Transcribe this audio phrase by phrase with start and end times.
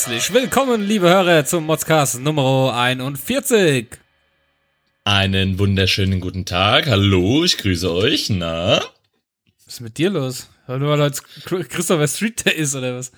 [0.00, 3.86] Herzlich willkommen, liebe Hörer, zum Modscast Nummer 41.
[5.04, 6.86] Einen wunderschönen guten Tag.
[6.86, 8.30] Hallo, ich grüße euch.
[8.30, 8.80] Na?
[9.66, 10.48] Was ist mit dir los?
[10.66, 11.20] Weil du weil heute
[11.68, 13.12] Christopher Street Day ist oder was?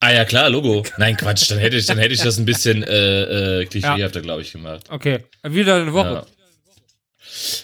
[0.00, 0.84] Ah ja, klar, Logo.
[0.98, 4.22] Nein, Quatsch, dann hätte ich, dann hätte ich das ein bisschen äh, äh, klischeehafter, ja.
[4.22, 4.84] glaube ich, gemacht.
[4.90, 6.12] Okay, wieder eine Woche.
[6.12, 6.26] Ja.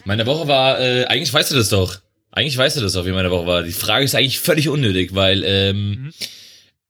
[0.06, 1.98] Meine Woche war, äh, eigentlich weißt du das doch.
[2.30, 3.62] Eigentlich weißt du das doch, wie meine Woche war.
[3.62, 6.14] Die Frage ist eigentlich völlig unnötig, weil ähm, mhm.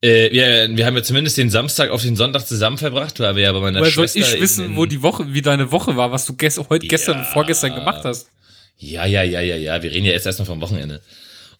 [0.01, 3.43] Äh, wir, wir haben ja zumindest den Samstag auf den Sonntag zusammen verbracht, weil wir
[3.43, 4.21] ja bei meiner Woher Schwester...
[4.21, 6.89] soll ich wissen, wo die Woche, wie deine Woche war, was du gest heute, ja,
[6.89, 8.29] gestern und vorgestern gemacht hast?
[8.77, 9.83] Ja, ja, ja, ja, ja.
[9.83, 11.01] Wir reden ja jetzt erstmal vom Wochenende.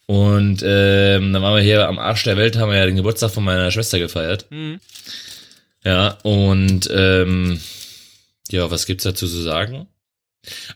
[0.06, 3.30] Und ähm, dann waren wir hier am Arsch der Welt, haben wir ja den Geburtstag
[3.30, 4.46] von meiner Schwester gefeiert.
[4.50, 4.80] Mhm.
[5.84, 7.60] Ja, und ähm,
[8.50, 9.86] ja, was gibt's dazu zu sagen?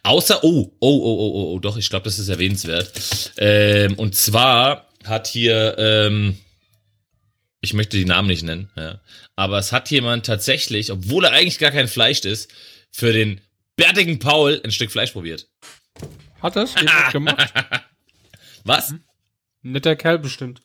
[0.03, 2.93] Außer, oh, oh, oh, oh, oh, oh doch, ich glaube, das ist erwähnenswert.
[3.39, 6.37] Ähm, und zwar hat hier, ähm,
[7.65, 9.01] ich möchte die Namen nicht nennen, ja,
[9.37, 12.53] aber es hat jemand tatsächlich, obwohl er eigentlich gar kein Fleisch ist,
[12.91, 13.41] für den
[13.77, 15.49] bärtigen Paul ein Stück Fleisch probiert.
[16.41, 17.53] Hat das jemand gemacht?
[18.65, 18.91] Was?
[18.91, 19.01] Mhm.
[19.63, 20.61] Netter Kerl bestimmt.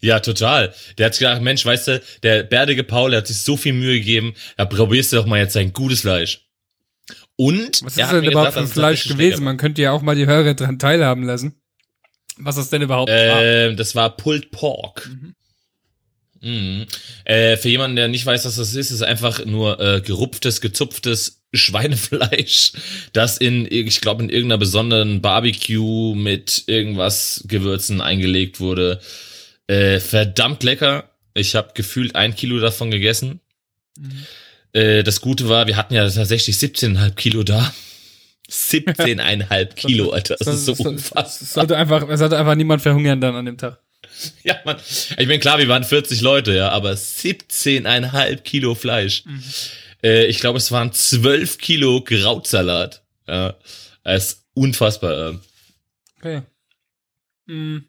[0.00, 0.74] Ja, total.
[0.98, 3.98] Der hat gedacht, Mensch, weißt du, der bärtige Paul, der hat sich so viel Mühe
[3.98, 6.46] gegeben, da probierst du doch mal jetzt sein gutes Fleisch.
[7.36, 9.44] Und was ist denn überhaupt für Fleisch gewesen?
[9.44, 11.60] Man könnte ja auch mal die Hörer dran teilhaben lassen.
[12.38, 13.76] Was das denn überhaupt äh, war?
[13.76, 15.08] Das war Pulled Pork.
[15.08, 15.34] Mhm.
[16.40, 16.86] Mhm.
[17.24, 21.42] Äh, für jemanden, der nicht weiß, was das ist, ist einfach nur äh, gerupftes, gezupftes
[21.54, 22.72] Schweinefleisch,
[23.12, 29.00] das in, ich glaube, in irgendeiner besonderen Barbecue mit irgendwas Gewürzen eingelegt wurde.
[29.66, 31.10] Äh, verdammt lecker.
[31.34, 33.40] Ich habe gefühlt ein Kilo davon gegessen.
[33.98, 34.26] Mhm.
[34.72, 37.72] Äh, das Gute war, wir hatten ja tatsächlich 17,5 Kilo da.
[38.50, 40.36] 17,5 Kilo, Alter.
[40.38, 41.26] Das, ist so unfassbar.
[41.26, 43.80] Es sollte einfach, es sollte einfach niemand verhungern dann an dem Tag.
[44.44, 44.76] Ja, man.
[44.78, 49.24] Ich meine, klar, wir waren 40 Leute, ja, aber 17,5 Kilo Fleisch.
[49.24, 49.42] Mhm.
[50.02, 53.02] Äh, ich glaube, es waren 12 Kilo Krautsalat.
[53.26, 53.56] Ja,
[54.04, 55.28] es ist unfassbar.
[55.28, 55.40] Ähm.
[56.18, 56.42] Okay.
[57.46, 57.84] Mhm.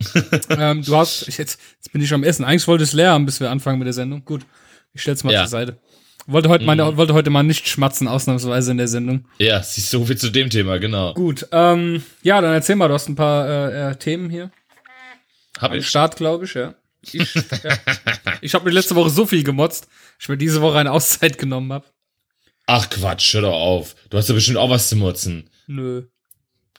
[0.50, 2.44] ähm, du hast, jetzt, jetzt bin ich am Essen.
[2.44, 4.24] Eigentlich wollte ich es leer haben, bis wir anfangen mit der Sendung.
[4.24, 4.42] Gut,
[4.92, 5.40] ich stell's mal ja.
[5.40, 5.78] zur Seite.
[6.26, 6.96] Wollte heute, meine, mhm.
[6.98, 9.24] wollte heute mal nicht schmatzen, ausnahmsweise in der Sendung.
[9.38, 11.14] Ja, siehst so viel zu dem Thema, genau.
[11.14, 14.50] Gut, ähm, ja, dann erzähl mal, du hast ein paar äh, äh, Themen hier.
[15.58, 15.88] Hab ich.
[15.88, 16.74] Start, glaube ich, ja.
[17.02, 17.22] Ich, ja.
[18.40, 19.88] ich habe mir letzte Woche so viel gemotzt,
[20.18, 21.86] ich mir diese Woche eine Auszeit genommen habe.
[22.66, 23.96] Ach Quatsch, hör doch auf.
[24.10, 25.48] Du hast ja bestimmt auch was zu motzen.
[25.66, 26.02] Nö.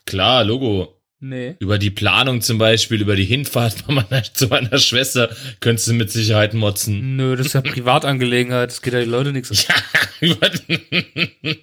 [0.06, 1.00] Klar, Logo.
[1.22, 1.56] Nee.
[1.58, 6.10] Über die Planung zum Beispiel, über die Hinfahrt meiner, zu meiner Schwester könntest du mit
[6.10, 7.16] Sicherheit motzen.
[7.16, 8.70] Nö, das ist ja Privatangelegenheit.
[8.70, 9.74] Das geht ja die Leute nichts an.
[10.20, 10.36] Ja,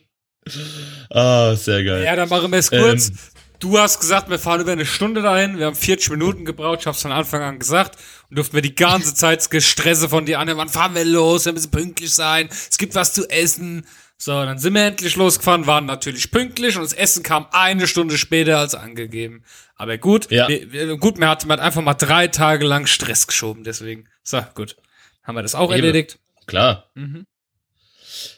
[1.09, 2.03] Ah, oh, sehr geil.
[2.03, 3.09] Ja, dann machen wir es kurz.
[3.09, 3.17] Ähm,
[3.59, 5.57] du hast gesagt, wir fahren über eine Stunde dahin.
[5.57, 6.79] Wir haben 40 Minuten gebraucht.
[6.81, 7.97] Ich hab's von Anfang an gesagt.
[8.29, 10.49] Und durften wir die ganze Zeit Gestresse von dir an.
[10.55, 11.45] Wann fahren wir los?
[11.45, 12.49] Wir müssen pünktlich sein.
[12.51, 13.85] Es gibt was zu essen.
[14.19, 18.17] So, dann sind wir endlich losgefahren, waren natürlich pünktlich und das Essen kam eine Stunde
[18.17, 19.43] später als angegeben.
[19.75, 20.47] Aber gut, ja.
[20.47, 24.09] wir, gut, mir hat man einfach mal drei Tage lang Stress geschoben, deswegen.
[24.23, 24.75] So, gut.
[25.21, 25.83] Haben wir das auch Eben.
[25.83, 26.17] erledigt?
[26.47, 26.89] Klar.
[26.95, 27.27] Mhm.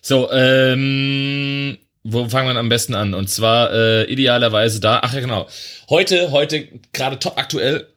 [0.01, 3.13] So, ähm, wo fangen wir am besten an?
[3.13, 5.01] Und zwar äh, idealerweise da.
[5.03, 5.47] Ach ja, genau.
[5.89, 7.87] Heute, heute gerade top aktuell.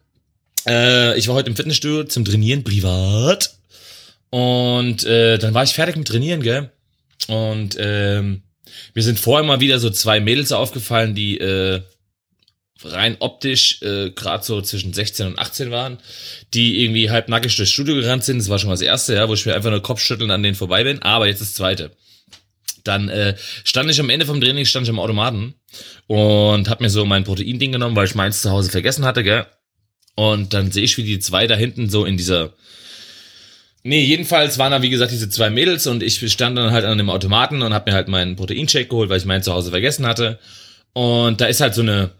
[0.67, 3.55] Äh, ich war heute im Fitnessstudio zum Trainieren privat.
[4.31, 6.71] Und äh, dann war ich fertig mit Trainieren, gell?
[7.29, 8.43] Und ähm,
[8.95, 11.83] mir sind vorher mal wieder so zwei Mädels aufgefallen, die äh,
[12.85, 15.99] rein optisch äh, gerade so zwischen 16 und 18 waren,
[16.55, 18.39] die irgendwie halb nackig durchs Studio gerannt sind.
[18.39, 20.57] Das war schon mal das erste, ja, wo ich mir einfach nur Kopfschütteln an denen
[20.57, 21.03] vorbei bin.
[21.03, 21.93] Aber jetzt das zweite.
[22.85, 25.55] Dann äh, stand ich am Ende vom Training, stand ich am Automaten
[26.09, 29.47] und hab mir so mein Protein-Ding genommen, weil ich meins zu Hause vergessen hatte, gell?
[30.15, 32.53] Und dann sehe ich, wie die zwei da hinten so in dieser
[33.85, 36.99] Nee, jedenfalls waren da, wie gesagt, diese zwei Mädels und ich stand dann halt an
[36.99, 40.07] dem Automaten und hab mir halt meinen Proteinshake geholt, weil ich meinen zu Hause vergessen
[40.07, 40.39] hatte.
[40.93, 42.11] Und da ist halt so eine,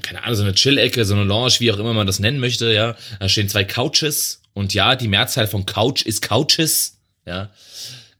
[0.00, 2.72] keine Ahnung, so eine Chill-Ecke, so eine Lounge, wie auch immer man das nennen möchte,
[2.72, 2.96] ja.
[3.18, 7.50] Da stehen zwei Couches und ja, die Mehrzahl von Couch ist Couches, ja.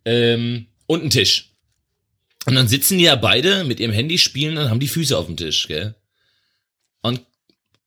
[0.05, 1.50] Ähm, und ein Tisch.
[2.47, 5.27] Und dann sitzen die ja beide mit ihrem Handy spielen und haben die Füße auf
[5.27, 5.95] dem Tisch, gell.
[7.03, 7.21] Und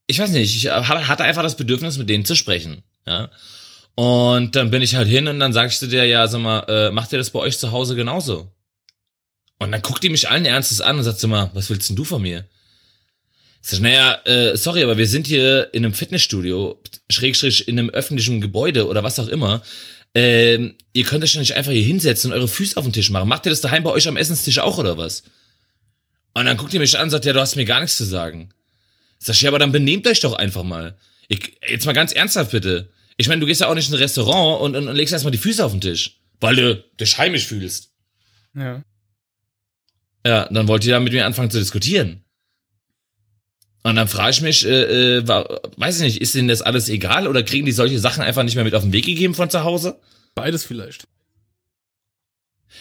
[0.07, 3.31] ich weiß nicht, ich hatte einfach das Bedürfnis, mit denen zu sprechen, ja.
[3.95, 6.91] Und dann bin ich halt hin und dann sagst du dir, ja, sag mal, äh,
[6.91, 8.51] macht ihr das bei euch zu Hause genauso?
[9.59, 11.95] Und dann guckt die mich allen Ernstes an und sagt, sag mal, was willst denn
[11.95, 12.45] du von mir?
[13.65, 18.41] Sag, naja, äh, sorry, aber wir sind hier in einem Fitnessstudio, schrägstrich in einem öffentlichen
[18.41, 19.63] Gebäude oder was auch immer.
[20.13, 23.09] Ähm, ihr könnt euch ja nicht einfach hier hinsetzen und eure Füße auf den Tisch
[23.09, 23.29] machen.
[23.29, 25.23] Macht ihr das daheim bei euch am Essenstisch auch oder was?
[26.33, 28.03] Und dann guckt ihr mich an und sagt, ja, du hast mir gar nichts zu
[28.03, 28.49] sagen.
[29.17, 30.97] Sag ich, ja, aber dann benehmt euch doch einfach mal.
[31.29, 32.89] Ich, jetzt mal ganz ernsthaft bitte.
[33.15, 35.31] Ich meine, du gehst ja auch nicht in ein Restaurant und, und, und legst erstmal
[35.31, 37.93] die Füße auf den Tisch, weil du dich heimisch fühlst.
[38.55, 38.83] Ja.
[40.25, 42.22] Ja, dann wollt ihr da mit mir anfangen zu diskutieren.
[43.83, 47.27] Und dann frage ich mich, äh, äh, weiß ich nicht, ist denen das alles egal
[47.27, 49.63] oder kriegen die solche Sachen einfach nicht mehr mit auf den Weg gegeben von zu
[49.63, 49.99] Hause?
[50.35, 51.05] Beides vielleicht.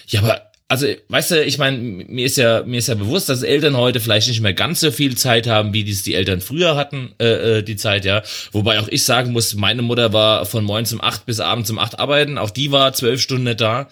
[0.07, 3.43] Ja, aber also, weißt du, ich meine, mir ist ja mir ist ja bewusst, dass
[3.43, 6.77] Eltern heute vielleicht nicht mehr ganz so viel Zeit haben, wie dies die Eltern früher
[6.77, 8.23] hatten, äh, äh, die Zeit, ja.
[8.53, 11.79] Wobei auch ich sagen muss, meine Mutter war von morgens um acht bis abends um
[11.79, 13.91] acht arbeiten, auch die war zwölf Stunden nicht da.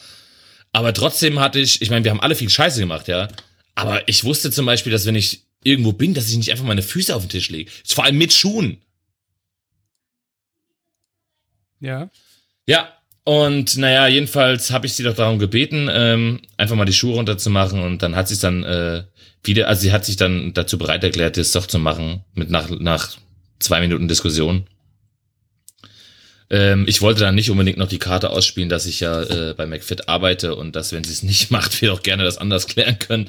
[0.73, 3.29] Aber trotzdem hatte ich, ich meine, wir haben alle viel Scheiße gemacht, ja.
[3.75, 6.83] Aber ich wusste zum Beispiel, dass wenn ich irgendwo bin, dass ich nicht einfach meine
[6.83, 7.71] Füße auf den Tisch lege.
[7.87, 8.79] Vor allem mit Schuhen.
[11.81, 12.11] Ja.
[12.67, 12.93] Ja,
[13.25, 17.81] und naja, jedenfalls habe ich sie doch darum gebeten, ähm, einfach mal die Schuhe runterzumachen
[17.83, 19.05] und dann hat sie es dann äh,
[19.43, 22.69] wieder, also sie hat sich dann dazu bereit erklärt, das doch zu machen, mit nach,
[22.71, 23.17] nach
[23.59, 24.67] zwei Minuten Diskussion.
[26.51, 29.67] Ähm, ich wollte dann nicht unbedingt noch die Karte ausspielen, dass ich ja äh, bei
[29.67, 32.99] McFit arbeite und dass, wenn sie es nicht macht, wir doch gerne das anders klären
[32.99, 33.29] können.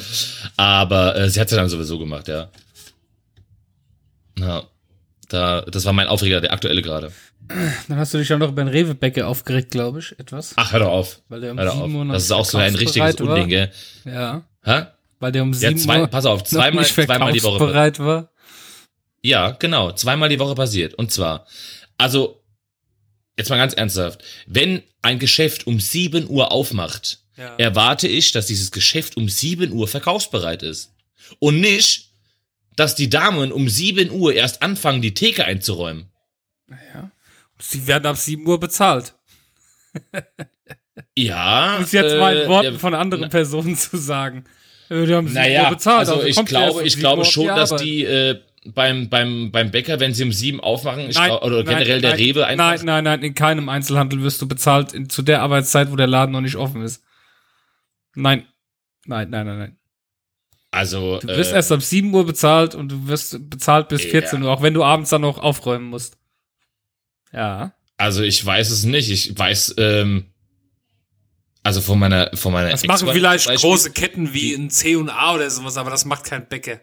[0.57, 2.49] Aber äh, sie hat es dann sowieso gemacht, ja.
[4.39, 4.63] Ja,
[5.29, 7.11] da, das war mein Aufreger, der aktuelle gerade.
[7.87, 10.53] Dann hast du dich auch noch über den Rewe-Bäcker aufgeregt, glaube ich, etwas.
[10.55, 11.21] Ach, hör doch auf.
[11.27, 12.11] Weil der um Hör doch 7 Uhr auf.
[12.13, 13.27] Das ist auch so ein richtiges war.
[13.27, 13.71] Unding, gell?
[14.05, 14.43] Ja.
[14.63, 14.83] Hä?
[15.19, 17.57] Weil der um Ja, 7 zwei, Uhr pass auf, zweimal, zweimal die Woche.
[17.57, 18.31] verkaufsbereit war.
[19.21, 20.93] Ja, genau, zweimal die Woche passiert.
[20.95, 21.45] Und zwar,
[21.97, 22.40] also,
[23.37, 27.55] jetzt mal ganz ernsthaft, wenn ein Geschäft um 7 Uhr aufmacht, Ja.
[27.57, 30.93] erwarte ich, dass dieses Geschäft um 7 Uhr verkaufsbereit ist.
[31.39, 32.09] Und nicht,
[32.75, 36.07] dass die Damen um 7 Uhr erst anfangen, die Theke einzuräumen.
[36.69, 37.11] ja.
[37.59, 39.13] Sie werden ab 7 Uhr bezahlt.
[41.17, 41.77] Ja.
[41.77, 44.45] Um es jetzt mal in äh, Worten der- von anderen Personen zu sagen.
[44.89, 46.07] Äh, Die haben 7 Naja, Uhr bezahlt.
[46.09, 49.71] also ich kommt erst glaube, ich 7 glaube schon, dass die äh, beim, beim, beim
[49.71, 52.77] Bäcker, wenn sie um sieben aufmachen, Nein, oder nein, generell der nein, Rewe einfach.
[52.77, 56.07] Nein, nein, nein, in keinem Einzelhandel wirst du bezahlt in, zu der Arbeitszeit, wo der
[56.07, 57.03] Laden noch nicht offen ist.
[58.13, 58.45] Nein.
[59.05, 59.77] Nein, nein, nein, nein.
[60.69, 64.11] Also, Du wirst äh, erst ab 7 Uhr bezahlt und du wirst bezahlt bis Ja.
[64.11, 66.17] 14 Uhr, auch wenn du abends dann noch aufräumen musst.
[67.33, 67.73] Ja.
[67.97, 69.09] also ich weiß es nicht.
[69.09, 70.25] Ich weiß, ähm,
[71.63, 75.77] also von meiner, von meiner Das machen vielleicht große Ketten wie ein C&A oder sowas,
[75.77, 76.81] aber das macht kein Bäcker.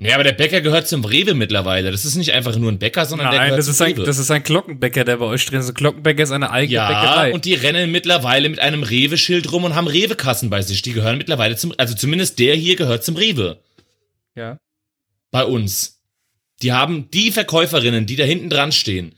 [0.00, 1.90] Ja, aber der Bäcker gehört zum Rewe mittlerweile.
[1.90, 4.04] Das ist nicht einfach nur ein Bäcker, sondern der Nein, gehört das ist, ein, Rewe.
[4.04, 5.68] das ist ein Glockenbäcker, der bei euch drin ist.
[5.68, 7.32] Ein Glockenbäcker ist eine eigene ja, Bäckerei.
[7.32, 10.82] und die rennen mittlerweile mit einem Rewe-Schild rum und haben Rewe-Kassen bei sich.
[10.82, 13.62] Die gehören mittlerweile zum, also zumindest der hier gehört zum Rewe.
[14.34, 14.58] ja.
[15.30, 16.00] Bei uns.
[16.62, 19.14] Die haben die Verkäuferinnen, die da hinten dran stehen,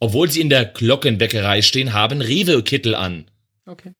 [0.00, 3.30] obwohl sie in der Glockenbäckerei stehen, haben Rewe-Kittel an.
[3.66, 3.92] Okay.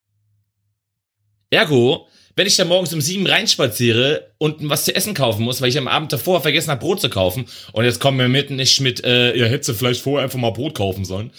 [1.50, 5.70] Ergo, wenn ich da morgens um sieben reinspaziere und was zu essen kaufen muss, weil
[5.70, 8.80] ich am Abend davor vergessen habe, Brot zu kaufen, und jetzt kommen wir mitten nicht
[8.80, 11.30] mit, äh, ihr hättet vielleicht vorher einfach mal Brot kaufen sollen,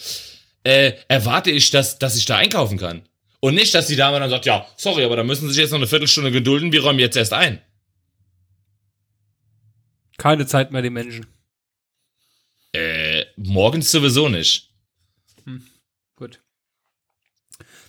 [0.64, 3.04] äh, erwarte ich, dass, dass ich da einkaufen kann.
[3.40, 5.72] Und nicht, dass die Dame dann sagt, ja, sorry, aber da müssen Sie sich jetzt
[5.72, 7.62] noch eine Viertelstunde gedulden, wir räumen jetzt erst ein.
[10.18, 11.28] Keine Zeit mehr, die Menschen.
[12.74, 14.72] Äh, morgens sowieso nicht.
[15.46, 15.62] Gut.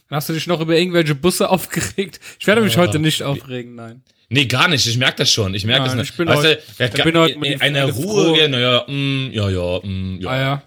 [0.08, 2.20] Dann hast du dich noch über irgendwelche Busse aufgeregt.
[2.38, 2.80] Ich werde mich Ja.
[2.80, 4.02] heute nicht aufregen, nein.
[4.30, 4.86] Nee, gar nicht.
[4.86, 5.54] Ich merke das schon.
[5.54, 6.10] Ich merke das nicht.
[6.10, 8.84] ich bin weißt heute- du, ich bin heute mit in einer eine Ruhe, ja, naja,
[8.86, 10.28] mm, ja, ja, mm, ja.
[10.30, 10.62] Ah ja.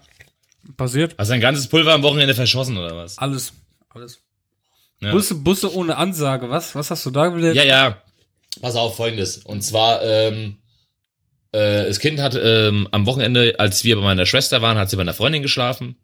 [0.76, 1.14] Passiert.
[1.18, 3.18] Hast dein ganzes Pulver am Wochenende verschossen oder was?
[3.18, 3.52] Alles.
[3.90, 4.20] Alles.
[5.00, 5.12] Ja.
[5.12, 6.74] Busse, Busse ohne Ansage, was?
[6.74, 7.52] Was hast du da wieder?
[7.52, 8.02] Ja, ja.
[8.60, 9.38] Pass auf, folgendes.
[9.38, 10.56] Und zwar, ähm,
[11.52, 14.96] äh, das Kind hat ähm, am Wochenende, als wir bei meiner Schwester waren, hat sie
[14.96, 15.96] bei einer Freundin geschlafen.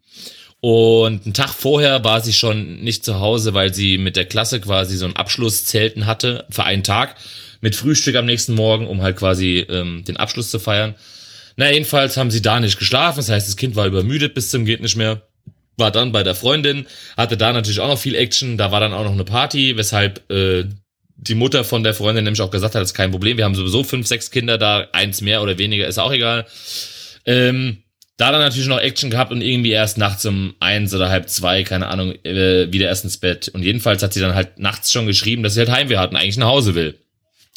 [0.61, 4.59] Und einen Tag vorher war sie schon nicht zu Hause, weil sie mit der Klasse
[4.59, 7.15] quasi so ein Abschlusszelten hatte für einen Tag
[7.61, 10.95] mit Frühstück am nächsten Morgen, um halt quasi ähm, den Abschluss zu feiern.
[11.55, 13.19] Na, jedenfalls haben sie da nicht geschlafen.
[13.19, 15.21] Das heißt, das Kind war übermüdet bis zum geht nicht mehr.
[15.77, 18.57] War dann bei der Freundin, hatte da natürlich auch noch viel Action.
[18.57, 20.65] Da war dann auch noch eine Party, weshalb äh,
[21.15, 23.37] die Mutter von der Freundin nämlich auch gesagt hat, das ist kein Problem.
[23.37, 26.45] Wir haben sowieso fünf, sechs Kinder da, eins mehr oder weniger, ist auch egal.
[27.25, 27.77] Ähm,
[28.19, 31.63] da dann natürlich noch Action gehabt und irgendwie erst nachts um eins oder halb zwei,
[31.63, 33.47] keine Ahnung, äh, wieder erst ins Bett.
[33.47, 36.17] Und jedenfalls hat sie dann halt nachts schon geschrieben, dass sie halt Heimweh hat und
[36.17, 36.99] eigentlich nach Hause will.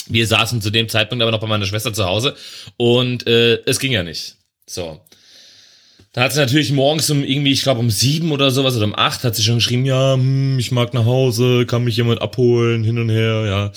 [0.07, 2.37] Wir saßen zu dem Zeitpunkt aber noch bei meiner Schwester zu Hause
[2.77, 4.37] und äh, es ging ja nicht.
[4.65, 5.01] So.
[6.13, 8.95] Da hat sie natürlich morgens um irgendwie, ich glaube um sieben oder sowas oder um
[8.95, 12.85] acht hat sie schon geschrieben, ja, hm, ich mag nach Hause, kann mich jemand abholen,
[12.85, 13.73] hin und her,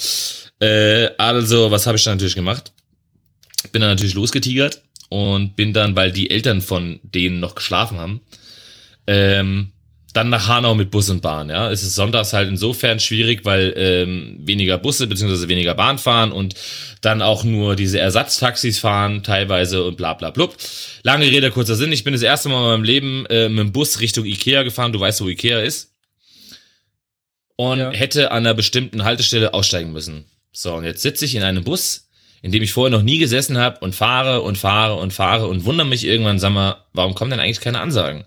[0.62, 0.68] ja.
[0.68, 2.74] Äh, also, was habe ich dann natürlich gemacht?
[3.72, 8.22] Bin dann natürlich losgetigert und bin dann, weil die Eltern von denen noch geschlafen haben,
[9.08, 9.72] ähm,
[10.16, 11.50] dann nach Hanau mit Bus und Bahn.
[11.50, 16.32] Ja, es ist sonntags halt insofern schwierig, weil ähm, weniger Busse beziehungsweise weniger Bahn fahren
[16.32, 16.56] und
[17.02, 20.56] dann auch nur diese Ersatztaxis fahren teilweise und bla bla blub.
[21.04, 21.92] Lange Rede kurzer Sinn.
[21.92, 24.94] Ich bin das erste Mal in meinem Leben äh, mit dem Bus Richtung Ikea gefahren.
[24.94, 25.92] Du weißt, wo Ikea ist.
[27.58, 27.92] Und ja.
[27.92, 30.26] hätte an einer bestimmten Haltestelle aussteigen müssen.
[30.54, 32.05] So und jetzt sitze ich in einem Bus,
[32.46, 35.66] in dem ich vorher noch nie gesessen habe und fahre und fahre und fahre und
[35.66, 38.24] wundere mich irgendwann, sag mal, warum kommen denn eigentlich keine Ansagen?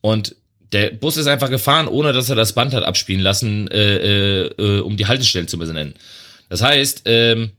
[0.00, 0.34] Und
[0.72, 4.80] der Bus ist einfach gefahren, ohne dass er das Band hat abspielen lassen, äh, äh,
[4.80, 5.94] um die Haltestellen zu benennen.
[6.48, 7.52] Das heißt, ähm,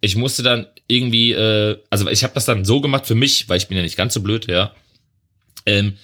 [0.00, 3.58] ich musste dann irgendwie, äh, also ich habe das dann so gemacht für mich, weil
[3.58, 4.72] ich bin ja nicht ganz so blöd, ja.
[5.66, 5.94] Ähm,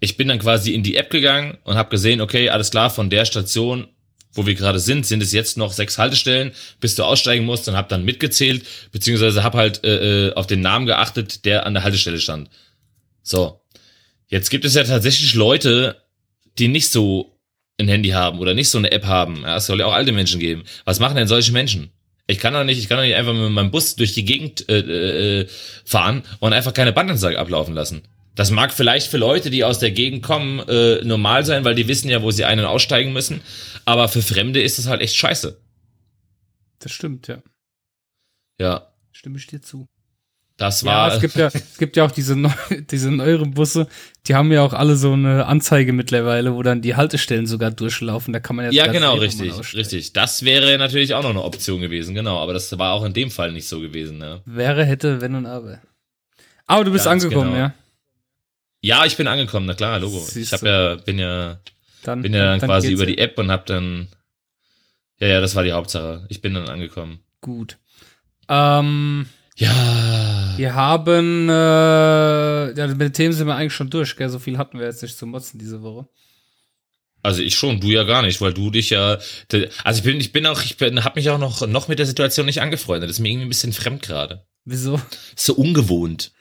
[0.00, 3.08] ich bin dann quasi in die App gegangen und habe gesehen, okay, alles klar, von
[3.08, 3.88] der Station,
[4.32, 7.76] wo wir gerade sind, sind es jetzt noch sechs Haltestellen, bis du aussteigen musst und
[7.76, 11.82] habe dann mitgezählt, beziehungsweise habe halt äh, äh, auf den Namen geachtet, der an der
[11.82, 12.48] Haltestelle stand.
[13.22, 13.60] So,
[14.30, 15.96] Jetzt gibt es ja tatsächlich Leute,
[16.58, 17.36] die nicht so
[17.78, 19.42] ein Handy haben oder nicht so eine App haben.
[19.42, 20.62] Ja, es soll ja auch alte Menschen geben.
[20.84, 21.90] Was machen denn solche Menschen?
[22.28, 24.68] Ich kann doch nicht, ich kann doch nicht einfach mit meinem Bus durch die Gegend
[24.68, 25.48] äh, äh,
[25.84, 28.02] fahren und einfach keine Bandansage ablaufen lassen.
[28.40, 31.88] Das mag vielleicht für Leute, die aus der Gegend kommen, äh, normal sein, weil die
[31.88, 33.42] wissen ja, wo sie ein- und aussteigen müssen.
[33.84, 35.60] Aber für Fremde ist das halt echt scheiße.
[36.78, 37.42] Das stimmt, ja.
[38.58, 38.94] Ja.
[39.12, 39.84] Stimme ich dir zu.
[40.56, 41.08] Das war.
[41.10, 42.48] Ja, es gibt ja, es gibt ja auch diese, neu,
[42.90, 43.88] diese neueren Busse,
[44.26, 48.32] die haben ja auch alle so eine Anzeige mittlerweile, wo dann die Haltestellen sogar durchlaufen.
[48.32, 50.14] Da kann man jetzt Ja, genau, richtig, richtig.
[50.14, 52.38] Das wäre natürlich auch noch eine Option gewesen, genau.
[52.38, 54.40] Aber das war auch in dem Fall nicht so gewesen, ne?
[54.46, 55.82] Wäre, hätte, wenn und aber.
[56.66, 57.64] Aber du bist Ganz angekommen, genau.
[57.64, 57.74] ja?
[58.80, 60.18] Ja, ich bin angekommen, na klar, Logo.
[60.18, 61.60] Siehst ich hab ja, bin ja,
[62.02, 64.08] dann, bin ja dann, dann quasi über die App und hab dann,
[65.18, 66.24] ja, ja, das war die Hauptsache.
[66.28, 67.20] Ich bin dann angekommen.
[67.42, 67.76] Gut.
[68.48, 70.54] Ähm, ja.
[70.56, 74.30] Wir haben, äh, ja, mit den Themen sind wir eigentlich schon durch, gell?
[74.30, 76.08] So viel hatten wir jetzt nicht zu motzen diese Woche.
[77.22, 79.18] Also ich schon, du ja gar nicht, weil du dich ja,
[79.84, 82.06] also ich bin, ich bin auch, ich bin, hab mich auch noch, noch mit der
[82.06, 83.10] Situation nicht angefreundet.
[83.10, 84.46] Das ist mir irgendwie ein bisschen fremd gerade.
[84.64, 85.00] Wieso?
[85.36, 86.32] so ungewohnt.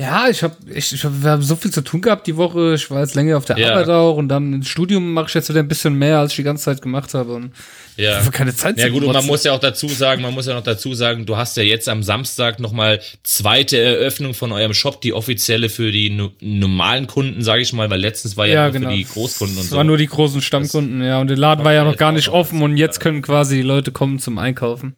[0.00, 2.72] Ja, ich habe ich, ich hab, wir haben so viel zu tun gehabt die Woche.
[2.74, 3.72] Ich war jetzt länger auf der ja.
[3.72, 6.36] Arbeit auch und dann im Studium mache ich jetzt wieder ein bisschen mehr, als ich
[6.36, 7.34] die ganze Zeit gemacht habe.
[7.34, 7.52] Und
[7.98, 8.12] ja.
[8.12, 10.46] Ich habe keine Zeit Ja gut, und man muss ja auch dazu sagen, man muss
[10.46, 14.72] ja noch dazu sagen, du hast ja jetzt am Samstag nochmal zweite Eröffnung von eurem
[14.72, 18.54] Shop, die offizielle für die no normalen Kunden, sage ich mal, weil letztens war ja,
[18.54, 18.88] ja genau.
[18.88, 19.76] für die Großkunden und das so.
[19.76, 21.20] war nur die großen Stammkunden, das ja.
[21.20, 23.92] Und der Laden war ja noch gar nicht offen und jetzt können quasi die Leute
[23.92, 24.96] kommen zum Einkaufen.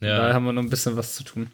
[0.00, 0.28] Ja.
[0.28, 1.48] Da haben wir noch ein bisschen was zu tun.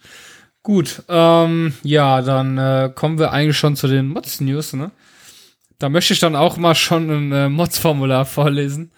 [0.63, 4.91] Gut, ähm, ja, dann äh, kommen wir eigentlich schon zu den Mods-News, ne?
[5.79, 8.93] Da möchte ich dann auch mal schon ein äh, Mods-Formular vorlesen.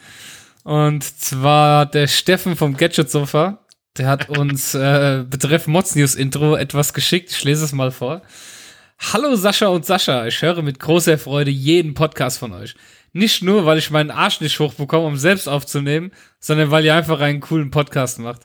[0.65, 3.59] Und zwar der Steffen vom Gadget Sofa,
[3.97, 7.31] der hat uns äh, betreff Mods News Intro etwas geschickt.
[7.31, 8.23] Ich lese es mal vor.
[9.13, 12.75] Hallo Sascha und Sascha, ich höre mit großer Freude jeden Podcast von euch.
[13.13, 17.21] Nicht nur, weil ich meinen Arsch nicht hochbekomme, um selbst aufzunehmen, sondern weil ihr einfach
[17.21, 18.43] einen coolen Podcast macht.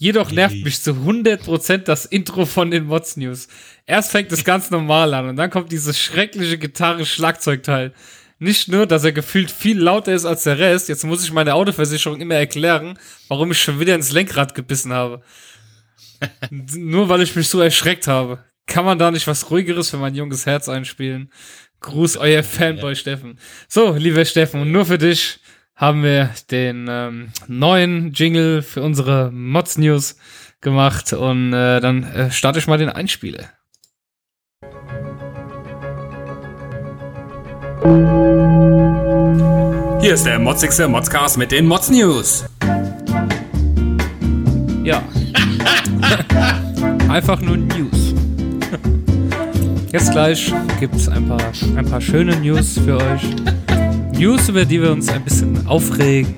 [0.00, 3.48] Jedoch nervt mich zu 100% das Intro von den Mods News.
[3.84, 7.92] Erst fängt es ganz normal an und dann kommt dieses schreckliche Gitarre-Schlagzeugteil.
[8.38, 11.54] Nicht nur, dass er gefühlt viel lauter ist als der Rest, jetzt muss ich meine
[11.54, 15.20] Autoversicherung immer erklären, warum ich schon wieder ins Lenkrad gebissen habe.
[16.50, 18.44] nur weil ich mich so erschreckt habe.
[18.66, 21.32] Kann man da nicht was ruhigeres für mein junges Herz einspielen?
[21.80, 22.94] Gruß, euer Fanboy.
[22.94, 23.38] Steffen.
[23.66, 25.40] So, lieber Steffen, nur für dich
[25.78, 30.16] haben wir den ähm, neuen Jingle für unsere Mods News
[30.60, 33.44] gemacht und äh, dann äh, starte ich mal den Einspieler.
[40.00, 42.44] Hier ist der motzigste Modscast mit den Mods News.
[44.82, 45.00] Ja.
[47.08, 48.14] Einfach nur News.
[49.92, 53.87] Jetzt gleich gibt es ein paar, ein paar schöne News für euch.
[54.18, 56.34] News, über die wir uns ein bisschen aufregen,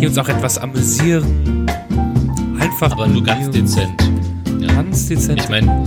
[0.00, 1.66] die uns auch etwas amüsieren.
[2.56, 2.92] Einfach.
[2.92, 4.00] Aber nur ganz dezent.
[4.60, 4.68] Ja.
[4.68, 5.40] Ganz dezent.
[5.42, 5.84] Ich meine,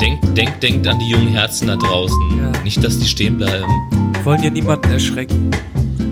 [0.00, 2.18] denkt, denkt, denkt an die jungen Herzen da draußen.
[2.38, 2.62] Ja.
[2.62, 3.70] Nicht, dass die stehen bleiben.
[4.14, 5.50] Wir wollen ja niemanden erschrecken.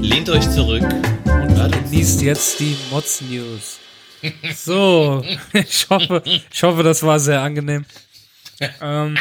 [0.03, 0.85] Lehnt euch zurück
[1.25, 3.79] und genießt jetzt die Mods News.
[4.55, 5.23] So,
[5.53, 7.85] ich hoffe, ich hoffe, das war sehr angenehm.
[8.81, 9.19] Ähm,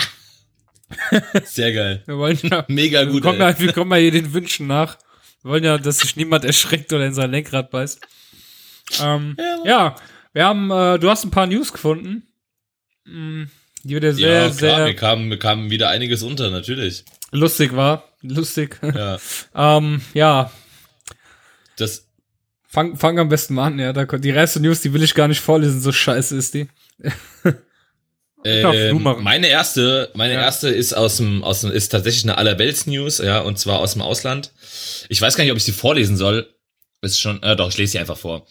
[1.45, 2.03] sehr geil.
[2.05, 3.15] Wir wollen ja, Mega gut.
[3.15, 4.97] Wir kommen, ja, wir kommen ja hier den Wünschen nach.
[5.43, 7.99] Wir wollen ja, dass sich niemand erschreckt oder in sein Lenkrad beißt.
[9.01, 9.95] Ähm, ja, ja,
[10.33, 12.27] wir haben, äh, du hast ein paar News gefunden.
[13.05, 13.43] Mm,
[13.83, 14.85] die wieder sehr, ja, klar, sehr.
[14.85, 17.03] Mir kam, mir kam wieder einiges unter, natürlich.
[17.31, 18.09] Lustig war.
[18.21, 18.79] Lustig.
[18.81, 19.17] Ja.
[19.55, 20.51] ähm, ja.
[21.77, 22.07] Das.
[22.65, 23.93] Fang, fang am besten mal an, ja.
[23.93, 26.69] Da, die erste News, die will ich gar nicht vorlesen, so scheiße ist die.
[28.45, 30.41] Ähm, meine erste, meine Ja.
[30.41, 34.01] erste ist aus dem, aus dem, ist tatsächlich eine Allerwelts-News, ja, und zwar aus dem
[34.01, 34.51] Ausland.
[35.09, 36.53] Ich weiß gar nicht, ob ich sie vorlesen soll.
[37.01, 38.47] Ist schon, äh, doch, ich lese sie einfach vor.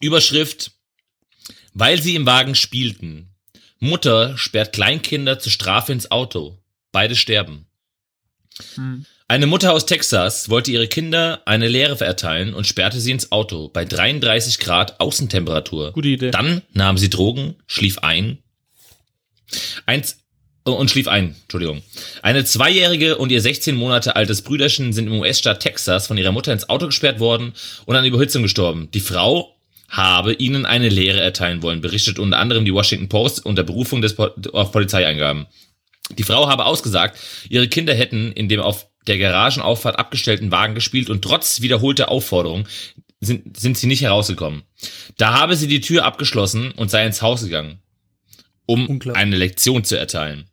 [0.00, 0.72] Überschrift,
[1.72, 3.30] weil sie im Wagen spielten.
[3.78, 6.58] Mutter sperrt Kleinkinder zur Strafe ins Auto.
[6.92, 7.66] Beide sterben.
[8.76, 9.04] Hm.
[9.26, 13.68] Eine Mutter aus Texas wollte ihre Kinder eine Lehre verteilen und sperrte sie ins Auto
[13.68, 15.92] bei 33 Grad Außentemperatur.
[15.92, 16.30] Gute Idee.
[16.30, 18.38] Dann nahm sie Drogen, schlief ein.
[19.86, 20.24] Eins,
[20.64, 21.82] oh, und schlief ein, Entschuldigung.
[22.22, 26.52] Eine Zweijährige und ihr 16 Monate altes Brüderchen sind im US-Staat Texas von ihrer Mutter
[26.52, 27.52] ins Auto gesperrt worden
[27.86, 28.88] und an Überhitzung gestorben.
[28.92, 29.54] Die Frau
[29.88, 34.14] habe ihnen eine Lehre erteilen wollen, berichtet unter anderem die Washington Post unter Berufung des
[34.16, 35.46] po auf Polizeieingaben.
[36.18, 37.18] Die Frau habe ausgesagt,
[37.48, 42.66] ihre Kinder hätten in dem auf der Garagenauffahrt abgestellten Wagen gespielt und trotz wiederholter Aufforderung
[43.20, 44.62] sind, sind sie nicht herausgekommen.
[45.16, 47.80] Da habe sie die Tür abgeschlossen und sei ins Haus gegangen,
[48.66, 50.48] um eine Lektion zu erteilen.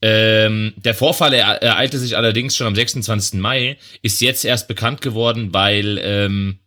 [0.00, 3.40] Ähm, der Vorfall er, ereilte sich allerdings schon am 26.
[3.40, 6.58] Mai, ist jetzt erst bekannt geworden, weil ähm,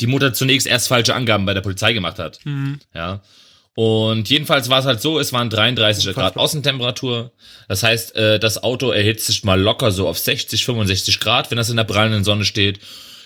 [0.00, 2.40] die Mutter zunächst erst falsche Angaben bei der Polizei gemacht hat.
[2.44, 2.80] Mhm.
[2.94, 3.22] Ja.
[3.74, 6.42] Und jedenfalls war es halt so, es waren 33 Grad Unfassbar.
[6.42, 7.32] Außentemperatur.
[7.68, 11.58] Das heißt, äh, das Auto erhitzt sich mal locker so auf 60, 65 Grad, wenn
[11.58, 12.80] das in der prallenden Sonne steht.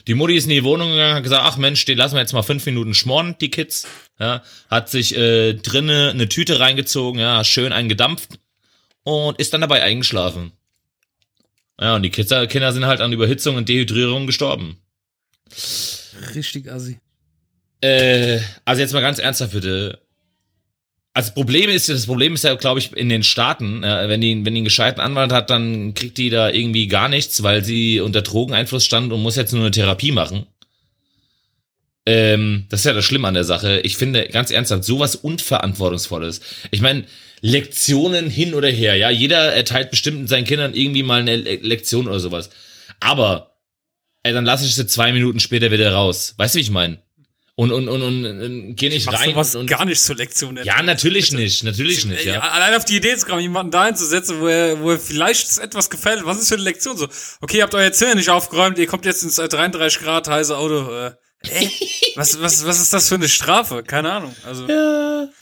[0.07, 2.33] Die Mutti ist in die Wohnung gegangen, hat gesagt, ach Mensch, die lassen wir jetzt
[2.33, 3.87] mal fünf Minuten schmoren, die Kids.
[4.19, 8.39] Ja, hat sich äh, drinne eine Tüte reingezogen, ja, schön eingedampft
[9.03, 10.53] und ist dann dabei eingeschlafen.
[11.81, 14.79] Ja, und die Kids, Kinder sind halt an Überhitzung und Dehydrierung gestorben.
[16.35, 16.99] Richtig assi.
[17.83, 20.01] Äh, also jetzt mal ganz ernsthaft bitte.
[21.17, 24.35] Also Problem ist, das Problem ist ja, glaube ich, in den Staaten, äh, wenn die,
[24.45, 28.01] wenn die einen gescheiten Anwalt hat, dann kriegt die da irgendwie gar nichts, weil sie
[28.01, 30.45] unter Drogeneinfluss stand und muss jetzt nur eine Therapie machen.
[32.05, 33.81] Ähm, das ist ja das Schlimme an der Sache.
[33.81, 36.43] Ich finde, ganz ernsthaft, sowas Unverantwortungsvolles.
[36.71, 37.05] Ich meine,
[37.41, 42.09] Lektionen hin oder her, ja, jeder erteilt bestimmt seinen Kindern irgendwie mal eine Le Lektion
[42.09, 42.51] oder sowas.
[43.01, 43.57] Aber,
[44.23, 46.35] ey, dann lasse ich sie zwei Minuten später wieder raus.
[46.37, 46.99] Weißt du, wie ich meine?
[47.59, 49.31] Und, und, und, und, und geh nicht rein.
[49.31, 50.61] sowas und, gar nicht zur Lektion.
[50.63, 52.41] ja, natürlich nicht, natürlich nicht, Ey, ja.
[52.41, 55.89] Allein auf die Idee zu kommen, jemanden da hinzusetzen, wo er, wo er vielleicht etwas
[55.89, 56.27] gefällt.
[56.27, 57.09] Was ist für eine Lektion so?
[57.41, 60.55] Okay, ihr habt euer Zimmer nicht aufgeräumt, ihr kommt jetzt ins äh, 33 Grad heiße
[60.55, 60.95] Auto.
[60.95, 61.69] Äh, äh,
[62.17, 63.83] was, was, was ist das für eine Strafe?
[63.83, 64.35] Keine Ahnung.
[64.45, 64.67] Also,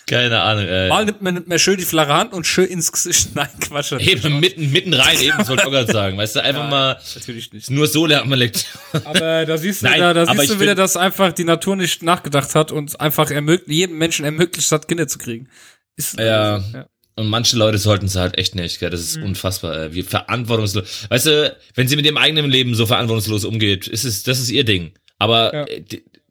[0.07, 0.89] Keine Ahnung, ey.
[0.89, 3.31] mal nimmt man, nimmt man schön die flache Hand und schön ins Gesicht.
[3.35, 3.93] Nein, Quatsch.
[3.93, 6.17] Eben mitten, mitten rein, eben, das wollte ich auch gerade sagen.
[6.19, 7.71] Weißt du, einfach mal, Natürlich nicht.
[7.71, 8.73] nur so lernt man Lektion.
[9.05, 12.03] Aber da siehst du, Nein, da, da siehst du wieder, dass einfach die Natur nicht
[12.03, 13.31] nachgedacht hat und einfach
[13.67, 15.49] jedem Menschen ermöglicht hat, Kinder zu kriegen.
[15.97, 16.59] Ist Ja.
[16.59, 16.87] ja.
[17.17, 18.91] Und manche Leute sollten es halt echt nicht, gell?
[18.91, 19.95] Das ist unfassbar, ey.
[19.95, 21.07] wie verantwortungslos.
[21.09, 24.51] Weißt du, wenn sie mit ihrem eigenen Leben so verantwortungslos umgeht, ist es, das ist
[24.51, 24.93] ihr Ding.
[25.25, 25.65] Aber Ja.
[25.65, 25.85] äh,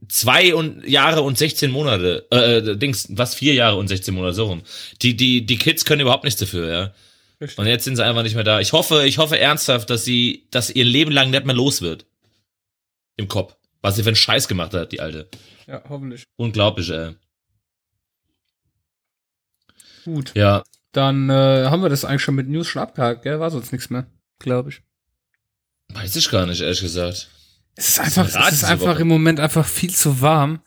[0.07, 4.33] zwei und Jahre und 16 Monate, äh, äh, Dings, was, vier Jahre und 16 Monate,
[4.33, 4.61] so rum.
[5.01, 6.93] Die, die, die Kids können überhaupt nichts dafür, ja.
[7.41, 7.57] Richtig.
[7.57, 8.59] Und jetzt sind sie einfach nicht mehr da.
[8.59, 12.05] Ich hoffe, ich hoffe ernsthaft, dass sie, dass ihr Leben lang nicht mehr los wird.
[13.17, 13.55] Im Kopf.
[13.81, 15.27] Was sie für einen Scheiß gemacht hat, die Alte.
[15.67, 16.23] ja, hoffentlich.
[16.37, 17.15] Unglaublich, ey.
[20.05, 20.31] Gut.
[20.35, 20.63] Ja.
[20.91, 23.39] Dann äh, haben wir das eigentlich schon mit News schon abgehakt, gell?
[23.39, 24.05] War sonst nichts mehr,
[24.39, 24.81] glaube ich.
[25.93, 27.29] Weiß ich gar nicht, ehrlich gesagt.
[27.75, 30.59] Es ist einfach, es ist einfach im Moment einfach viel zu warm,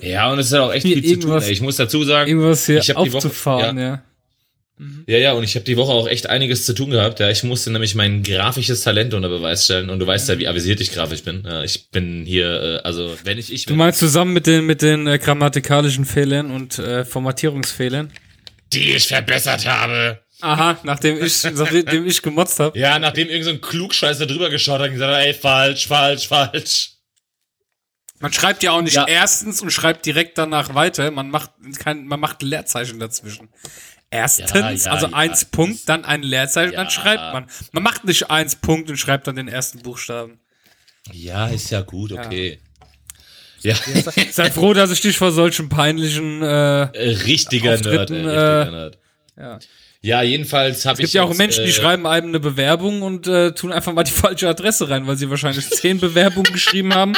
[0.00, 1.40] Ja, und es ist ja auch echt viel zu tun.
[1.42, 1.50] Ey.
[1.52, 4.02] Ich muss dazu sagen, irgendwas hier Ich hab die Woche- aufzufahren, ja.
[5.06, 7.20] ja, ja, und ich habe die Woche auch echt einiges zu tun gehabt.
[7.20, 9.90] Ja, ich musste nämlich mein grafisches Talent unter Beweis stellen.
[9.90, 11.44] Und du weißt ja, wie avisiert ich grafisch bin.
[11.46, 14.82] Ja, ich bin hier, äh, also wenn ich ich Du meinst zusammen mit den, mit
[14.82, 18.10] den äh, grammatikalischen Fehlern und äh, Formatierungsfehlern?
[18.72, 20.21] die ich verbessert habe.
[20.42, 22.78] Aha, nachdem ich, nachdem ich gemotzt habe.
[22.78, 26.28] Ja, nachdem irgend so ein Klugscheißer drüber geschaut hat und gesagt hat, ey, falsch, falsch,
[26.28, 26.90] falsch.
[28.18, 29.06] Man schreibt ja auch nicht Ja.
[29.06, 31.10] erstens und schreibt direkt danach weiter.
[31.10, 33.48] Man macht kein, man macht Leerzeichen dazwischen.
[34.10, 37.46] Erstens, Ja, ja, also eins Punkt, dann ein Leerzeichen, dann schreibt man.
[37.72, 40.38] Man macht nicht eins Punkt und schreibt dann den ersten Buchstaben.
[41.10, 42.60] Ja, ist ja gut, okay.
[43.60, 43.74] Ja,
[44.30, 48.70] Seid froh, dass ich dich vor solchen peinlichen, äh, äh, richtiger Nerd, ey, richtiger äh,
[48.70, 48.98] Nerd.
[49.36, 49.58] ja.
[50.04, 51.04] Ja, jedenfalls habe ich.
[51.04, 53.92] Es gibt ja auch Menschen, die äh, schreiben einem eine Bewerbung und äh, tun einfach
[53.92, 57.12] mal die falsche Adresse rein, weil sie wahrscheinlich zehn Bewerbungen geschrieben haben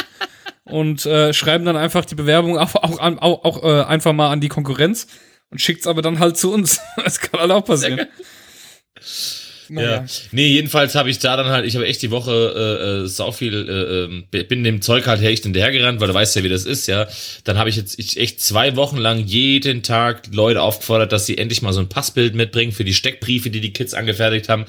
[0.65, 4.29] und äh, schreiben dann einfach die Bewerbung auch, auch, an- auch, auch äh, einfach mal
[4.31, 5.07] an die Konkurrenz
[5.49, 6.79] und schickt's aber dann halt zu uns.
[7.03, 8.05] Das kann halt auch passieren.
[9.69, 10.05] Ja.
[10.31, 13.31] Nee, jedenfalls habe ich da dann halt, ich habe echt die Woche äh, äh, sau
[13.31, 16.65] viel, äh, ähm, bin dem Zeug halt echt hinterhergerannt, weil du weißt ja, wie das
[16.65, 17.07] ist, ja.
[17.43, 21.37] Dann habe ich jetzt ich echt zwei Wochen lang jeden Tag Leute aufgefordert, dass sie
[21.37, 24.65] endlich mal so ein Passbild mitbringen für die Steckbriefe, die die Kids angefertigt haben.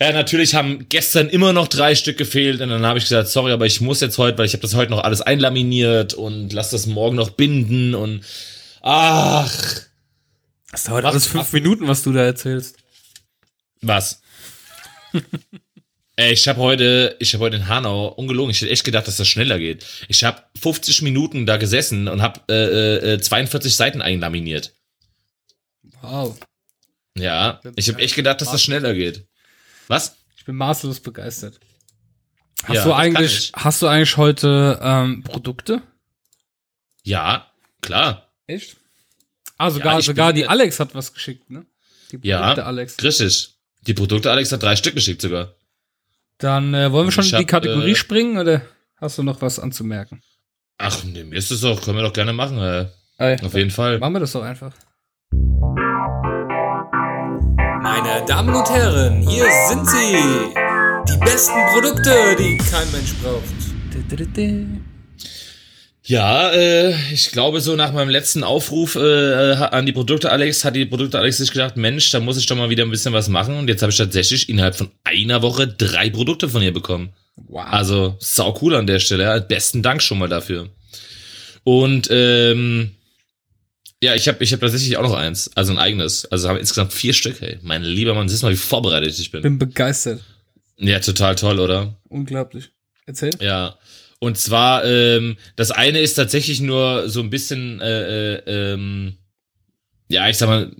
[0.00, 3.52] Ja, natürlich haben gestern immer noch drei Stück gefehlt und dann habe ich gesagt, sorry,
[3.52, 6.70] aber ich muss jetzt heute, weil ich habe das heute noch alles einlaminiert und lass
[6.70, 8.22] das morgen noch binden und
[8.80, 9.52] ach,
[10.72, 12.76] Das dauert alles fünf Minuten, was du da erzählst.
[13.82, 14.22] Was?
[16.16, 18.50] Ey, ich habe heute, ich habe heute in Hanau ungelogen.
[18.50, 19.86] Ich hätte echt gedacht, dass das schneller geht.
[20.08, 24.74] Ich habe 50 Minuten da gesessen und habe äh, äh, 42 Seiten einlaminiert.
[26.02, 26.38] Wow.
[27.16, 29.26] Ja, ich habe echt gedacht, dass das schneller geht.
[29.88, 30.16] Was?
[30.36, 31.58] Ich bin maßlos begeistert.
[32.64, 33.52] Hast Ja, du eigentlich, ich.
[33.54, 35.82] hast du eigentlich heute ähm, Produkte?
[37.02, 38.30] Ja, klar.
[38.46, 38.76] Echt?
[39.56, 41.64] Ah, sogar, ich sogar bin- die Alex hat was geschickt, ne?
[42.12, 43.02] Die Ja, Produkte Alex.
[43.02, 43.54] richtig.
[43.86, 45.54] Die Produkte Alex hat drei Stück geschickt sogar.
[46.38, 48.62] Dann äh, wollen wir schon Ich in die hab, Kategorie äh, springen oder
[48.96, 50.22] hast du noch was anzumerken?
[50.78, 52.86] Ach, nee, mir ist das doch, können wir doch gerne machen, äh,
[53.18, 53.98] Ey, auf jeden Fall.
[53.98, 54.72] machen wir das doch einfach.
[57.82, 60.16] Meine Damen und Herren, hier sind sie.
[61.08, 63.44] Die besten Produkte, die kein Mensch braucht.
[66.10, 70.74] Ja, äh, ich glaube, so nach meinem letzten Aufruf äh, an die Produkte Alex hat
[70.74, 73.28] die Produkte Alex sich gedacht, Mensch, da muss ich doch mal wieder ein bisschen was
[73.28, 73.56] machen.
[73.56, 77.10] Und jetzt habe ich tatsächlich innerhalb von einer Woche drei Produkte von ihr bekommen.
[77.36, 77.64] Wow.
[77.64, 79.22] Also sau cool an der Stelle.
[79.22, 79.38] Ja.
[79.38, 80.68] Besten Dank schon mal dafür.
[81.62, 82.90] Und ähm,
[84.02, 86.24] ja, ich habe ich hab tatsächlich auch noch eins, also ein eigenes.
[86.24, 87.40] Also haben insgesamt vier Stück.
[87.40, 89.42] Hey, mein lieber Mann, siehst mal, wie vorbereitet ich bin.
[89.42, 90.20] bin begeistert.
[90.76, 91.94] Ja, total toll, oder?
[92.08, 92.70] Unglaublich.
[93.06, 93.30] Erzähl.
[93.38, 93.78] Ja.
[94.20, 99.14] Und zwar, ähm, das eine ist tatsächlich nur so ein bisschen, äh, äh, ähm,
[100.08, 100.70] ja, ich sag mal,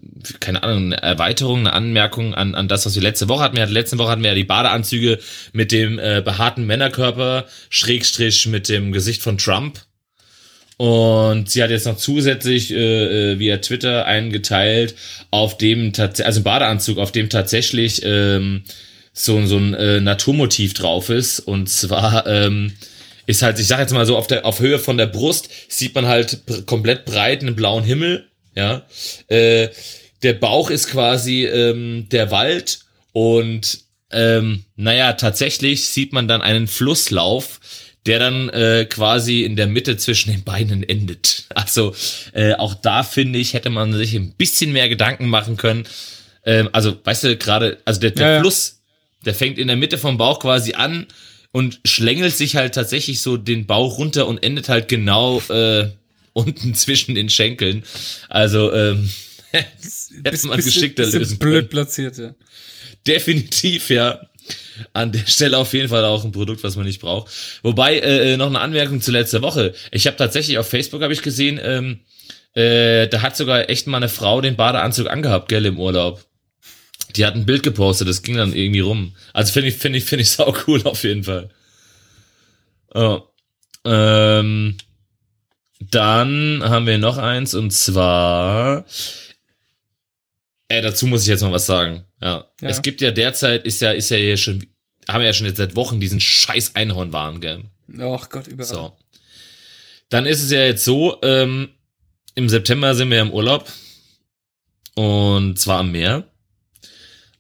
[0.40, 3.57] keine Ahnung, eine Erweiterung, eine Anmerkung an, an das, was wir letzte Woche hatten.
[3.57, 5.18] Wir hatten letzte Woche hatten wir ja die Badeanzüge
[5.53, 9.81] mit dem äh, behaarten Männerkörper, Schrägstrich mit dem Gesicht von Trump.
[10.76, 14.94] Und sie hat jetzt noch zusätzlich äh, äh, via Twitter einen geteilt,
[15.31, 18.64] auf dem tatsächlich, also Badeanzug, auf dem tatsächlich ähm,
[19.12, 21.40] so, so ein äh, Naturmotiv drauf ist.
[21.40, 22.72] Und zwar ähm,
[23.26, 25.94] ist halt, ich sag jetzt mal so, auf der auf Höhe von der Brust sieht
[25.94, 28.28] man halt komplett breit einen blauen Himmel.
[28.54, 28.83] Ja.
[29.28, 29.68] Äh,
[30.22, 32.80] der Bauch ist quasi ähm, der Wald
[33.12, 33.80] und
[34.12, 37.61] ähm, naja, tatsächlich sieht man dann einen Flusslauf,
[38.06, 41.44] der dann äh, quasi in der Mitte zwischen den Beinen endet.
[41.54, 41.94] Also
[42.33, 45.85] äh, auch da finde ich, hätte man sich ein bisschen mehr Gedanken machen können.
[46.44, 48.40] Ähm, also, weißt du, gerade, also der, der ja.
[48.40, 48.80] Fluss,
[49.26, 51.06] der fängt in der Mitte vom Bauch quasi an
[51.52, 55.88] und schlängelt sich halt tatsächlich so den Bauch runter und endet halt genau äh,
[56.32, 57.84] unten zwischen den Schenkeln.
[58.28, 59.10] Also, ähm,
[59.50, 61.68] hätte man geschickter bisschen lösen blöd können.
[61.68, 62.34] platziert, ja.
[63.06, 64.20] Definitiv, ja.
[64.92, 67.30] An der Stelle auf jeden Fall auch ein Produkt, was man nicht braucht.
[67.62, 69.74] Wobei, äh, noch eine Anmerkung zu letzter Woche.
[69.90, 72.00] Ich habe tatsächlich auf Facebook, habe ich gesehen, ähm,
[72.54, 76.24] äh, da hat sogar echt mal eine Frau den Badeanzug angehabt, gell, im Urlaub.
[77.16, 79.14] Die hat ein Bild gepostet, das ging dann irgendwie rum.
[79.33, 81.51] Also finde ich, finde ich, finde ich sau cool auf jeden Fall.
[82.94, 83.23] Oh.
[83.85, 84.77] Ähm,
[85.81, 88.85] dann haben wir noch eins und zwar,
[90.68, 92.05] äh, dazu muss ich jetzt mal was sagen.
[92.20, 92.46] Ja.
[92.61, 92.68] Ja.
[92.68, 94.66] Es gibt ja derzeit, ist ja, ist ja hier schon,
[95.09, 97.64] haben wir ja schon jetzt seit Wochen diesen scheiß Einhornwahn, gell?
[97.99, 98.66] Ach Gott, überall.
[98.66, 98.96] So.
[100.11, 101.70] Dann ist es ja jetzt so, ähm,
[102.35, 103.70] im September sind wir im Urlaub.
[104.94, 106.30] Und zwar am Meer.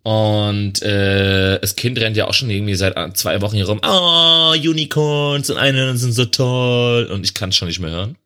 [0.02, 3.80] Und äh, das Kind rennt ja auch schon irgendwie seit zwei Wochen hier rum.
[3.84, 7.06] Oh, Unicorns und Einhörner sind so toll.
[7.06, 8.16] Und ich kann es schon nicht mehr hören.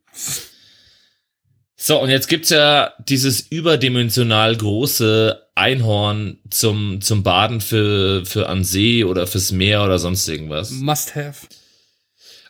[1.76, 8.64] So, und jetzt gibt's ja dieses überdimensional große Einhorn zum, zum Baden für, für an
[8.64, 11.46] See oder fürs Meer oder sonst irgendwas Must have.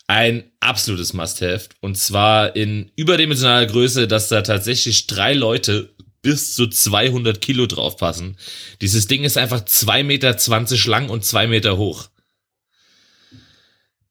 [0.06, 1.68] ein absolutes Must-Have.
[1.80, 5.93] Und zwar in überdimensionaler Größe, dass da tatsächlich drei Leute
[6.24, 8.36] bis zu 200 Kilo draufpassen.
[8.80, 12.08] Dieses Ding ist einfach 2,20 Meter lang und 2 Meter hoch.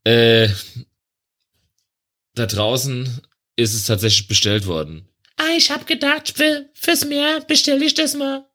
[0.06, 0.50] Äh,
[2.36, 3.22] da draußen
[3.56, 5.10] ist es tatsächlich bestellt worden.
[5.38, 8.46] Ah, ich hab gedacht, für, fürs Meer bestelle ich das mal.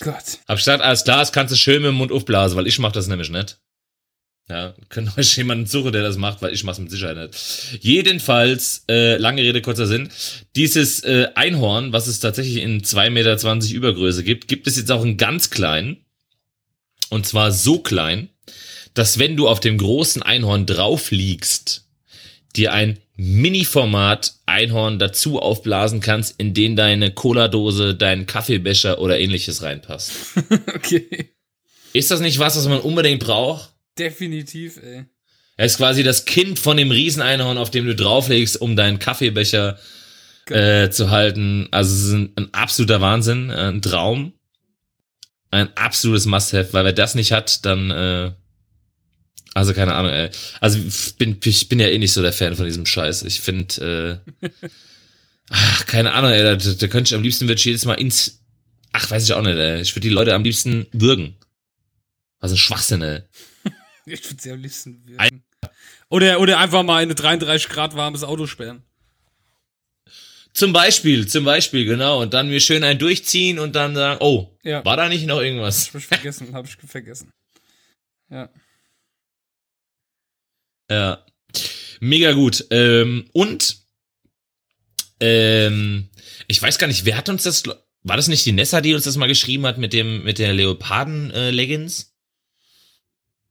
[0.00, 0.38] Gott.
[0.48, 2.92] Hab gesagt, alles klar, das kannst du schön mit dem Mund aufblasen, weil ich mach
[2.92, 3.58] das nämlich nicht.
[4.48, 7.78] Ja, könnt euch jemanden suchen, der das macht, weil ich mach's mit Sicherheit nicht.
[7.80, 10.08] Jedenfalls, äh, lange Rede, kurzer Sinn,
[10.54, 15.04] dieses äh, Einhorn, was es tatsächlich in 2,20 Meter Übergröße gibt, gibt es jetzt auch
[15.04, 15.96] in ganz klein.
[17.08, 18.28] Und zwar so klein,
[18.94, 21.84] dass wenn du auf dem großen Einhorn drauf liegst,
[22.54, 29.62] dir ein Mini-Format Einhorn dazu aufblasen kannst, in den deine Cola-Dose, dein Kaffeebecher oder ähnliches
[29.62, 30.12] reinpasst.
[30.74, 31.32] Okay.
[31.92, 33.70] Ist das nicht was, was man unbedingt braucht?
[33.98, 35.04] Definitiv, ey.
[35.56, 39.78] Er ist quasi das Kind von dem Rieseneinhorn, auf dem du drauflegst, um deinen Kaffeebecher
[40.50, 41.68] äh, zu halten.
[41.70, 44.34] Also es ist ein, ein absoluter Wahnsinn, äh, ein Traum.
[45.50, 48.32] Ein absolutes Must-Have, weil wer das nicht hat, dann äh,
[49.54, 50.28] also keine Ahnung, ey.
[50.60, 53.22] Also ich bin, ich bin ja eh nicht so der Fan von diesem Scheiß.
[53.22, 54.48] Ich finde, äh,
[55.50, 58.42] Ach, keine Ahnung, ey, da, da könnte ich am liebsten würde ich jedes Mal ins.
[58.92, 59.80] Ach, weiß ich auch nicht, ey.
[59.80, 61.36] Ich würde die Leute am liebsten würgen.
[62.40, 63.22] Was ein Schwachsinn, ey.
[64.12, 65.42] Ich würde sie am liebsten würgen.
[66.08, 68.84] Oder, oder einfach mal in eine 33 Grad warmes Auto sperren.
[70.52, 72.22] Zum Beispiel, zum Beispiel, genau.
[72.22, 74.84] Und dann mir schön ein durchziehen und dann sagen, oh, Ja.
[74.84, 75.88] war da nicht noch irgendwas?
[75.88, 77.30] Hab ich vergessen, hab ich vergessen.
[78.30, 78.48] Ja.
[80.90, 81.26] Ja.
[82.00, 82.64] Mega gut.
[82.70, 83.78] Ähm, und
[85.20, 86.08] ähm,
[86.46, 87.64] ich weiß gar nicht, wer hat uns das.
[88.02, 90.52] War das nicht die Nessa, die uns das mal geschrieben hat mit dem, mit der
[90.54, 92.15] Leoparden-Leggings?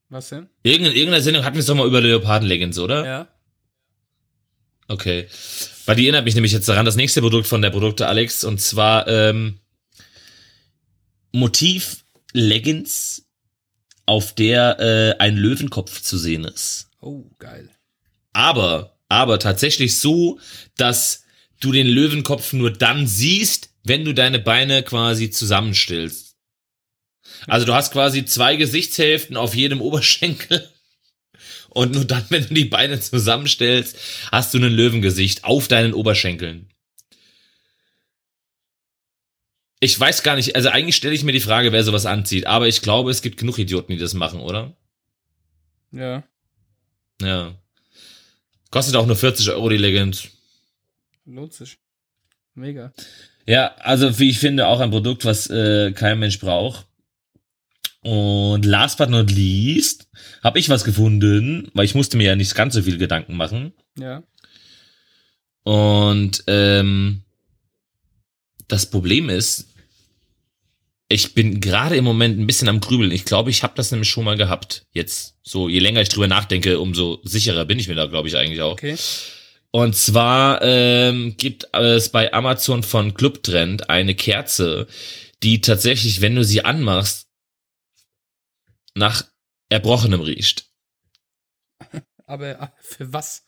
[0.10, 0.50] Was denn?
[0.64, 3.06] Irgende, in irgendeiner Sendung hatten wir es doch mal über Leoparden-Leggings, oder?
[3.06, 3.28] Ja.
[4.88, 5.28] Okay.
[5.86, 8.62] Weil die erinnert mich nämlich jetzt daran, das nächste Produkt von der Produkte Alex, und
[8.62, 9.60] zwar ähm,
[11.32, 13.26] Motiv Leggings,
[14.06, 16.90] auf der äh, ein Löwenkopf zu sehen ist.
[17.02, 17.70] Oh, geil.
[18.34, 20.40] Aber, aber tatsächlich so,
[20.78, 21.24] dass
[21.60, 26.25] du den Löwenkopf nur dann siehst, wenn du deine Beine quasi zusammenstellst.
[27.48, 30.70] Also du hast quasi zwei Gesichtshälften auf jedem Oberschenkel.
[31.70, 33.98] Und nur dann, wenn du die Beine zusammenstellst,
[34.32, 36.70] hast du ein Löwengesicht auf deinen Oberschenkeln.
[39.82, 42.68] Ich weiß gar nicht, also eigentlich stelle ich mir die Frage, wer sowas anzieht, aber
[42.68, 44.76] ich glaube, es gibt genug Idioten, die das machen, oder?
[45.92, 46.24] Ja.
[47.22, 47.56] Ja.
[48.72, 50.30] Kostet auch nur 40 Euro die Leggings.
[51.26, 51.78] Lohnt sich.
[52.54, 52.94] Mega.
[53.46, 56.88] Ja, also wie ich finde, auch ein Produkt, was äh, kein Mensch braucht.
[58.06, 60.08] Und last but not least
[60.44, 63.74] habe ich was gefunden, weil ich musste mir ja nicht ganz so viel Gedanken machen.
[63.98, 64.22] Ja.
[65.64, 67.24] Und ähm,
[68.68, 69.70] das Problem ist,
[71.08, 73.10] ich bin gerade im Moment ein bisschen am Grübeln.
[73.10, 74.86] Ich glaube, ich habe das nämlich schon mal gehabt.
[74.92, 78.38] Jetzt so, je länger ich drüber nachdenke, umso sicherer bin ich mir da, glaube ich,
[78.38, 78.74] eigentlich auch.
[78.74, 78.98] Okay.
[79.72, 84.86] Und zwar ähm, gibt es bei Amazon von Clubtrend eine Kerze,
[85.42, 87.25] die tatsächlich, wenn du sie anmachst,
[88.96, 89.26] nach
[89.70, 90.66] Erbrochenem riecht.
[92.26, 93.44] Aber ah, für was?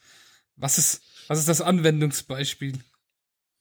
[0.56, 2.80] Was ist, was ist das Anwendungsbeispiel?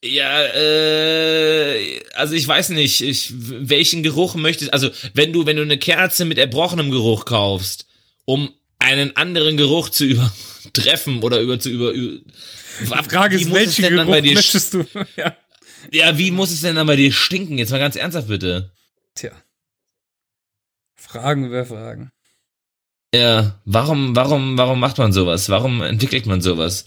[0.05, 5.63] Ja, äh, also ich weiß nicht, ich, welchen Geruch möchtest, also wenn du, wenn du
[5.63, 7.87] eine Kerze mit erbrochenem Geruch kaufst,
[8.25, 10.05] um einen anderen Geruch zu
[10.67, 12.21] übertreffen oder über zu über, über
[12.81, 14.87] Die Frage ist, welchen Geruch bei dir möchtest du?
[15.17, 15.37] ja.
[15.93, 17.59] Ja, wie muss es denn dann bei dir stinken?
[17.59, 18.73] Jetzt mal ganz ernsthaft bitte.
[19.15, 19.31] Tja.
[20.97, 22.11] Fragen über Fragen.
[23.15, 25.49] Ja, warum, warum, warum macht man sowas?
[25.49, 26.87] Warum entwickelt man sowas?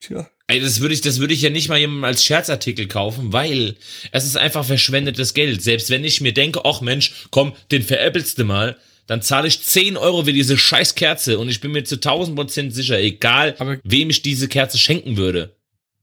[0.00, 0.28] Tja.
[0.46, 3.76] Ey, das würde ich, das würde ich ja nicht mal jemandem als Scherzartikel kaufen, weil
[4.12, 5.62] es ist einfach verschwendetes Geld.
[5.62, 9.62] Selbst wenn ich mir denke, ach Mensch, komm, den veräppelst du mal, dann zahle ich
[9.62, 13.56] 10 Euro für diese scheiß Kerze und ich bin mir zu 1000 Prozent sicher, egal
[13.58, 15.54] Aber- wem ich diese Kerze schenken würde.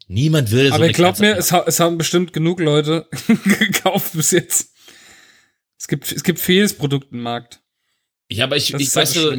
[0.08, 3.08] Niemand würde so Aber eine glaub Kerze mir, es, ha es haben bestimmt genug Leute
[3.60, 4.75] gekauft bis jetzt.
[5.86, 7.60] Es gibt, es gibt vieles Produkt im Markt.
[8.32, 9.32] Ja, aber ich, Das ich ja weiß so,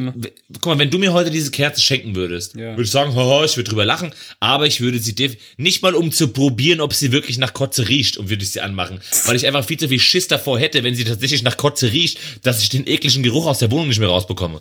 [0.61, 2.69] guck mal, wenn du mir heute diese Kerze schenken würdest, Ja.
[2.71, 5.13] würde ich sagen, haha, ich würde drüber lachen, aber ich würde sie
[5.57, 8.61] nicht mal um zu probieren, ob sie wirklich nach Kotze riecht, und würde ich sie
[8.61, 11.91] anmachen, weil ich einfach viel zu viel Schiss davor hätte, wenn sie tatsächlich nach Kotze
[11.91, 14.57] riecht, dass ich den ekligen Geruch aus der Wohnung nicht mehr rausbekomme.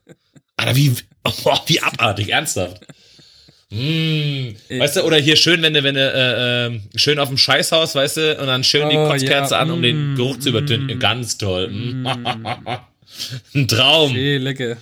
[0.56, 2.80] Alter, wie, oh, wie abartig, ernsthaft.
[3.70, 7.36] Mm, weißt du, oder hier schön, wenn du, wenn du, äh, äh, schön auf dem
[7.36, 10.38] Scheißhaus, weißt du, und dann schön die Oh, Kotzkerze ja, an, um den mm, Geruch
[10.38, 10.98] zu übertönen.
[10.98, 11.68] Ganz toll.
[11.68, 12.06] Mm.
[13.54, 14.12] Ein Traum.
[14.12, 14.78] Hey, lecker.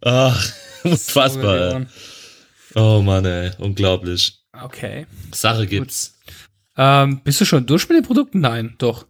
[0.00, 0.52] Ach,
[0.84, 1.86] unfassbar.
[2.74, 4.38] Oh Mann, ey, unglaublich.
[4.52, 5.06] Okay.
[5.32, 6.18] Sache gibt's.
[6.76, 8.40] Ähm, bist du schon durch mit den Produkten?
[8.40, 9.06] Nein, doch.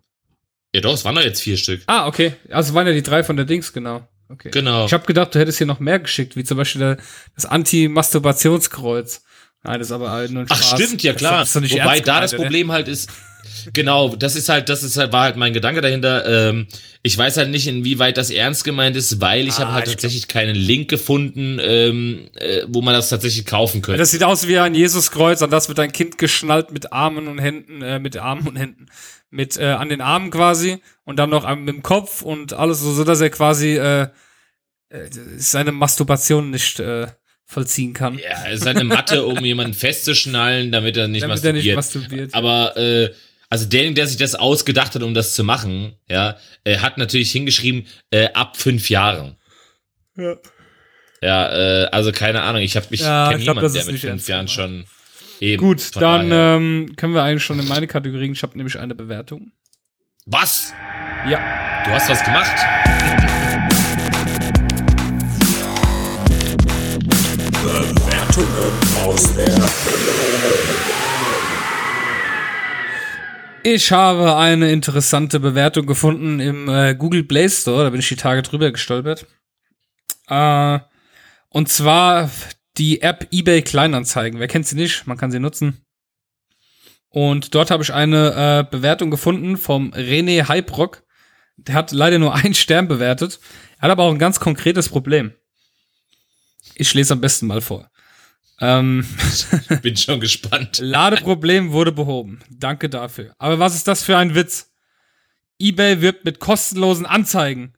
[0.75, 1.83] Ja doch, es waren doch jetzt vier Stück.
[1.87, 2.35] Ah, okay.
[2.51, 4.07] Also waren ja die drei von der Dings, genau.
[4.29, 4.51] Okay.
[4.51, 4.87] Genau.
[4.87, 6.97] Ich habe gedacht, du hättest hier noch mehr geschickt, wie zum Beispiel
[7.35, 9.23] das Anti-Masturbationskreuz.
[9.63, 10.81] Nein, das ist aber halt nur ein Ach Spaß.
[10.81, 11.39] stimmt, ja Das- klar.
[11.41, 12.35] das nicht Wobei ernst da das?
[12.35, 13.11] Problem halt ist,
[13.73, 16.51] genau, das ist halt, das ist halt, war halt mein Gedanke dahinter.
[16.51, 16.67] Ähm,
[17.03, 19.93] ich weiß halt nicht, inwieweit das ernst gemeint ist, weil ich Ah, habe halt ich
[19.95, 23.99] tatsächlich keinen Link gefunden, ähm, äh, wo man das tatsächlich kaufen könnte.
[23.99, 27.39] Das sieht aus wie ein Jesuskreuz, an das wird ein Kind geschnallt mit Armen und
[27.39, 28.87] Händen, äh, mit Armen und Händen,
[29.31, 32.81] mit äh, an den Armen quasi und dann noch am, mit dem Kopf und alles
[32.81, 34.09] so, so dass er quasi äh,
[34.89, 37.09] äh, seine Masturbation nicht äh,
[37.45, 38.19] vollziehen kann.
[38.19, 41.75] ja, es ist halt eine Matte, um jemanden festzuschnallen, damit er nicht damit er nicht
[41.75, 42.33] masturbiert.
[42.33, 42.35] masturbiert.
[42.35, 43.13] Aber äh,
[43.49, 47.31] also derjenige, der sich das ausgedacht hat, um das zu machen, ja, äh, hat natürlich
[47.31, 49.37] hingeschrieben, äh, ab fünf Jahren.
[50.17, 50.37] Ja.
[51.23, 53.91] Ja, äh, also keine Ahnung, ich habe mich Ja, kenn ich glaub, niemanden, der ist
[53.91, 54.87] mit fünf Jahren schon
[55.41, 55.63] eben.
[55.63, 58.33] Gut, dann ähm, können wir eigentlich schon in meine Kategorien.
[58.33, 59.53] Ich habe nämlich eine Bewertung.
[60.27, 60.73] Was?
[61.29, 61.83] Ja.
[61.85, 62.57] Du hast was gemacht?
[67.63, 68.73] Bewertungen
[69.05, 69.47] aus der
[73.69, 78.15] Ich habe eine interessante Bewertung gefunden im äh, Google Play Store, da bin ich die
[78.15, 79.27] Tage drüber gestolpert.
[80.29, 80.79] Äh,
[81.49, 82.31] und zwar
[82.79, 84.41] die App eBay Kleinanzeigen.
[84.41, 85.07] Wer kennt sie nicht?
[85.07, 85.85] Man kann sie nutzen.
[87.09, 91.05] Und dort habe ich eine äh, Bewertung gefunden vom René Hyprock.
[91.57, 93.41] Der hat leider nur einen Stern bewertet.
[93.79, 95.33] Er hat aber auch ein ganz konkretes Problem.
[96.75, 97.91] Ich lese am besten mal vor.
[98.61, 99.07] Ähm,
[99.83, 100.79] Bin schon gespannt.
[100.83, 102.41] Ladeproblem wurde behoben.
[102.51, 103.35] Danke dafür.
[103.39, 104.73] Aber was ist das für ein Witz?
[105.59, 107.76] eBay wirbt mit kostenlosen Anzeigen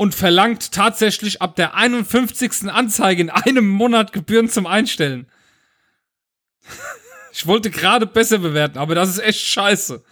[0.00, 2.70] und verlangt tatsächlich ab der 51.
[2.70, 5.26] Anzeige in einem Monat Gebühren zum Einstellen.
[7.34, 10.02] Ich wollte gerade besser bewerten, aber das ist echt scheiße.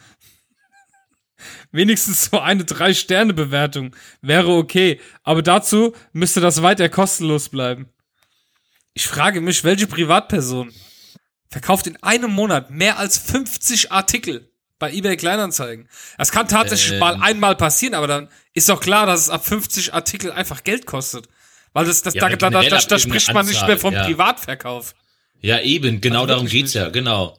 [1.72, 7.88] Wenigstens so eine 3-Sterne-Bewertung wäre okay, aber dazu müsste das weiter kostenlos bleiben.
[8.92, 10.70] Ich frage mich, welche Privatperson
[11.48, 15.88] verkauft in einem Monat mehr als 50 Artikel bei eBay Kleinanzeigen?
[16.16, 16.98] Das kann tatsächlich Ähm.
[16.98, 20.86] mal einmal passieren, aber dann ist doch klar, dass es ab 50 Artikel einfach Geld
[20.86, 21.28] kostet.
[21.72, 24.04] Weil das, das, Ja, da, da, da, da, spricht man nicht mehr vom ja.
[24.04, 24.94] Privatverkauf.
[25.40, 27.38] Ja, eben, genau Also darum geht's ja, genau.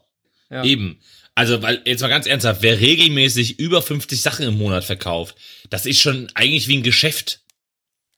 [0.49, 0.63] Ja.
[0.63, 0.99] Eben.
[1.35, 5.35] Also, weil, jetzt mal ganz ernsthaft, wer regelmäßig über 50 Sachen im Monat verkauft,
[5.69, 7.41] das ist schon eigentlich wie ein Geschäft.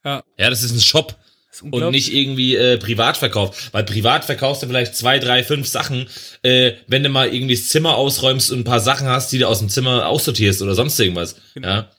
[0.04, 1.16] Ja, Ja, das ist ein Shop
[1.60, 3.70] und nicht irgendwie äh, privat verkauft.
[3.72, 6.06] Weil privat verkaufst du vielleicht zwei, drei, fünf Sachen,
[6.42, 9.48] äh, wenn du mal irgendwie das Zimmer ausräumst und ein paar Sachen hast, die du
[9.48, 11.36] aus dem Zimmer aussortierst oder sonst irgendwas.
[11.54, 11.68] Genau.
[11.68, 11.90] Ja.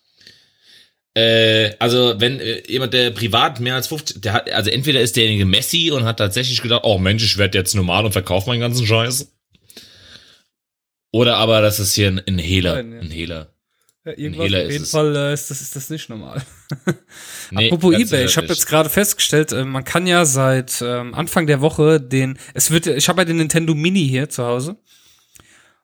[1.16, 5.16] Äh, also wenn äh, jemand, der privat mehr als 50, der hat, also entweder ist
[5.16, 8.62] derjenige Messi und hat tatsächlich gedacht, oh Mensch, ich werde jetzt normal und verkaufe meinen
[8.62, 9.32] ganzen Scheiß.
[11.12, 12.78] Oder aber das ist hier ein, ein Hehler.
[12.78, 13.53] Ein Hehler.
[14.06, 14.86] Ja, irgendwas auf jeden.
[14.86, 16.42] Fall äh, ist, das, ist das nicht normal.
[17.52, 21.46] Nee, Apropos eBay, ich habe jetzt gerade festgestellt, äh, man kann ja seit ähm, Anfang
[21.46, 24.78] der Woche den, es wird, ich habe ja den Nintendo Mini hier zu Hause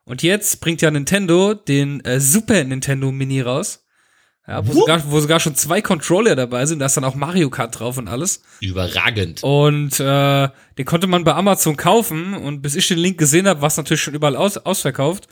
[0.04, 3.86] und jetzt bringt ja Nintendo den äh, Super Nintendo Mini raus,
[4.48, 7.50] ja, wo, sogar, wo sogar schon zwei Controller dabei sind, da ist dann auch Mario
[7.50, 9.44] Kart drauf und alles Überragend.
[9.44, 13.60] und äh, den konnte man bei Amazon kaufen und bis ich den Link gesehen habe,
[13.60, 15.28] war es natürlich schon überall aus, ausverkauft.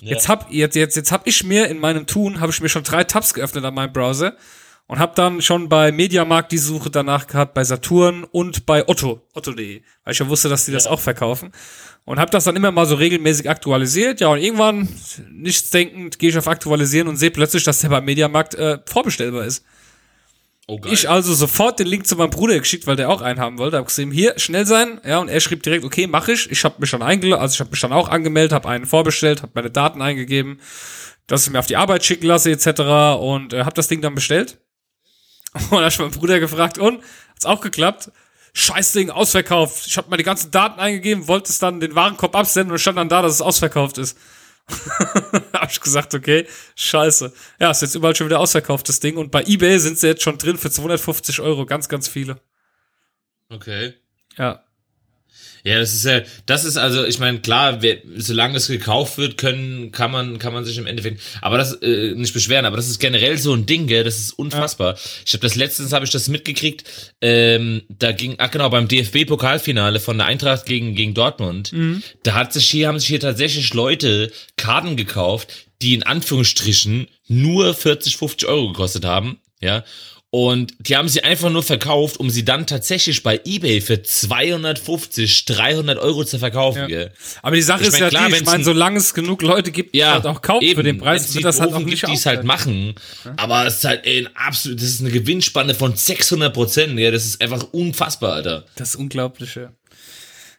[0.00, 2.82] Jetzt hab jetzt jetzt jetzt hab ich mir in meinem Tun habe ich mir schon
[2.82, 4.36] drei Tabs geöffnet an meinem Browser
[4.86, 9.22] und habe dann schon bei Mediamarkt die Suche danach gehabt bei Saturn und bei Otto
[9.34, 11.50] Otto.de, weil ich ja wusste, dass die das auch verkaufen
[12.04, 14.20] und habe das dann immer mal so regelmäßig aktualisiert.
[14.20, 14.88] Ja und irgendwann
[15.30, 19.44] nichts denkend gehe ich auf aktualisieren und sehe plötzlich, dass der bei Mediamarkt äh, vorbestellbar
[19.44, 19.64] ist.
[20.68, 20.80] Oh.
[20.90, 23.76] Ich also sofort den Link zu meinem Bruder geschickt, weil der auch einen haben wollte.
[23.76, 25.00] Hab gesehen, hier, schnell sein.
[25.04, 26.50] Ja, und er schrieb direkt, okay, mach ich.
[26.50, 29.42] Ich habe mich schon eingeloggt, also ich habe mich dann auch angemeldet, habe einen vorbestellt,
[29.42, 30.60] habe meine Daten eingegeben,
[31.28, 33.20] dass ich mir auf die Arbeit schicken lasse, etc.
[33.20, 34.58] Und äh, habe das Ding dann bestellt.
[35.54, 37.00] Und dann hab ich meinen Bruder gefragt, und?
[37.30, 38.10] Hat's auch geklappt?
[38.52, 39.86] Scheiß Ding, ausverkauft.
[39.86, 43.08] Ich habe meine ganzen Daten eingegeben, wollte es dann den Warenkorb absenden und stand dann
[43.08, 44.18] da, dass es ausverkauft ist.
[45.52, 47.32] hab ich gesagt, okay, scheiße.
[47.60, 49.16] Ja, ist jetzt überall schon wieder ausverkauft, das Ding.
[49.16, 51.66] Und bei Ebay sind sie jetzt schon drin für 250 Euro.
[51.66, 52.40] Ganz, ganz viele.
[53.48, 53.94] Okay.
[54.36, 54.65] Ja.
[55.66, 59.36] Ja, das ist ja, das ist also, ich meine, klar, wer, solange es gekauft wird,
[59.36, 62.88] können, kann man, kann man sich im Endeffekt, aber das äh, nicht beschweren, aber das
[62.88, 64.96] ist generell so ein Ding, gell, das ist unfassbar.
[65.26, 66.84] Ich habe das letztens habe ich das mitgekriegt,
[67.20, 71.72] ähm, da ging, ach genau, beim DFB-Pokalfinale von der Eintracht gegen gegen Dortmund,
[72.22, 75.52] da hat sich hier haben sich hier tatsächlich Leute Karten gekauft,
[75.82, 79.82] die in Anführungsstrichen nur 40, 50 Euro gekostet haben, ja.
[80.30, 85.44] Und die haben sie einfach nur verkauft, um sie dann tatsächlich bei eBay für 250,
[85.46, 86.88] 300 Euro zu verkaufen.
[86.88, 87.06] Ja.
[87.42, 89.42] Aber die Sache Ich ist mein, ja klar, die, ich meine, ein- solange es genug
[89.42, 92.00] Leute gibt, die Ja, halt auch kaufen für den Preis, wird das halt auch nicht
[92.00, 92.94] gibt, die es halt machen.
[93.36, 96.98] Aber es ist halt ey, ein absolut, das ist eine Gewinnspanne von 600 Prozent.
[96.98, 98.64] Ja, das ist einfach unfassbar, Alter.
[98.74, 99.72] Das ist unglaublich, ja.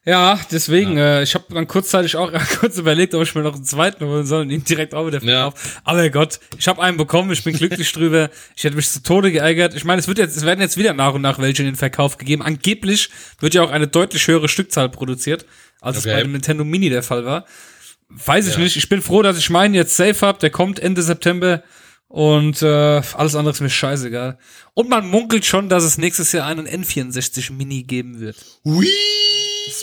[0.09, 3.65] Ja, deswegen, Äh, ich habe dann kurzzeitig auch kurz überlegt, ob ich mir noch einen
[3.65, 5.51] zweiten holen soll und ihn direkt auch wieder Ja.
[5.51, 5.71] verkaufen.
[5.83, 8.29] Aber Gott, ich habe einen bekommen, ich bin glücklich drüber.
[8.55, 9.75] Ich hätte mich zu Tode geärgert.
[9.75, 11.75] Ich meine, es wird jetzt, es werden jetzt wieder nach und nach welche in den
[11.75, 12.41] Verkauf gegeben.
[12.41, 13.09] Angeblich
[13.41, 15.45] wird ja auch eine deutlich höhere Stückzahl produziert,
[15.81, 16.07] als Okay.
[16.09, 17.45] es bei dem Nintendo Mini der Fall war.
[18.07, 18.59] Weiß ich Ja.
[18.61, 18.77] nicht.
[18.77, 20.39] Ich bin froh, dass ich meinen jetzt safe hab.
[20.39, 21.63] Der kommt Ende September.
[22.07, 24.37] Und äh, alles andere ist mir scheißegal.
[24.73, 28.37] Und man munkelt schon, dass es nächstes Jahr einen N64 Mini geben wird.
[28.63, 28.87] Hui!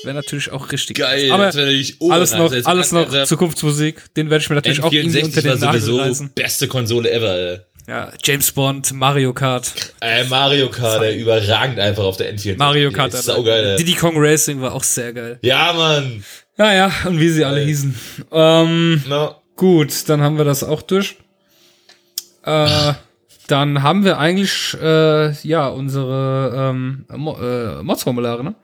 [0.05, 0.97] Wäre natürlich auch richtig.
[0.99, 4.15] Geil, Aber natürlich alles noch, alles noch Zukunftsmusik.
[4.15, 6.31] Den werde ich mir natürlich auch irgendwie unter N64 war den Nagel sowieso reißen.
[6.35, 7.67] beste Konsole ever, Alter.
[7.87, 9.71] Ja, James Bond, Mario Kart.
[10.01, 12.57] Äh, Mario Kart, der überragend einfach auf der N64.
[12.57, 13.13] Mario Kart.
[13.13, 13.77] Ist saugeil, ey.
[13.77, 15.39] Diddy Kong Racing war auch sehr geil.
[15.43, 16.25] Ja, Mann.
[16.57, 17.95] Naja, und wie sie alle hießen.
[18.33, 19.35] Ähm, No.
[19.57, 21.17] gut, dann haben wir das auch durch.
[22.45, 22.93] Äh,
[23.49, 28.55] dann haben wir eigentlich, äh, ja, unsere ähm, Mo äh, Mods-Formulare, ne?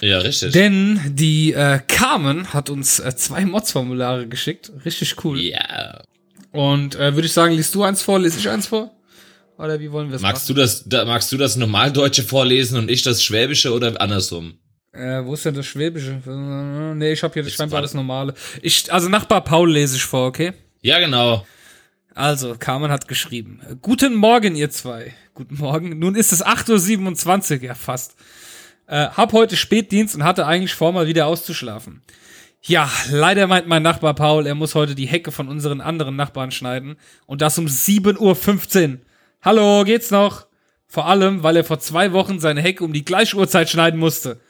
[0.00, 0.52] Ja, richtig.
[0.52, 4.72] Denn die äh, Carmen hat uns äh, zwei Mods-Formulare geschickt.
[4.84, 5.40] Richtig cool.
[5.40, 6.02] Ja.
[6.52, 8.90] Und äh, würde ich sagen, liest du eins vor, lese ich eins vor?
[9.58, 12.90] Oder wie wollen wir es Magst du das, da, magst du das Normaldeutsche vorlesen und
[12.90, 14.58] ich das Schwäbische oder andersrum?
[14.92, 16.20] Äh, wo ist denn das Schwäbische?
[16.96, 18.34] Nee, ich habe hier das scheinbar das Normale.
[18.62, 20.52] Ich, also Nachbar Paul lese ich vor, okay?
[20.82, 21.46] Ja, genau.
[22.14, 23.60] Also, Carmen hat geschrieben.
[23.82, 25.12] Guten Morgen, ihr zwei.
[25.34, 25.98] Guten Morgen.
[25.98, 28.14] Nun ist es 8.27 Uhr, ja fast.
[28.86, 32.02] Äh, hab heute Spätdienst und hatte eigentlich vor, mal wieder auszuschlafen.
[32.62, 36.50] Ja, leider meint mein Nachbar Paul, er muss heute die Hecke von unseren anderen Nachbarn
[36.50, 36.96] schneiden.
[37.26, 38.98] Und das um 7.15 Uhr.
[39.42, 40.46] Hallo, geht's noch?
[40.88, 44.40] Vor allem, weil er vor zwei Wochen seine Hecke um die gleiche Uhrzeit schneiden musste.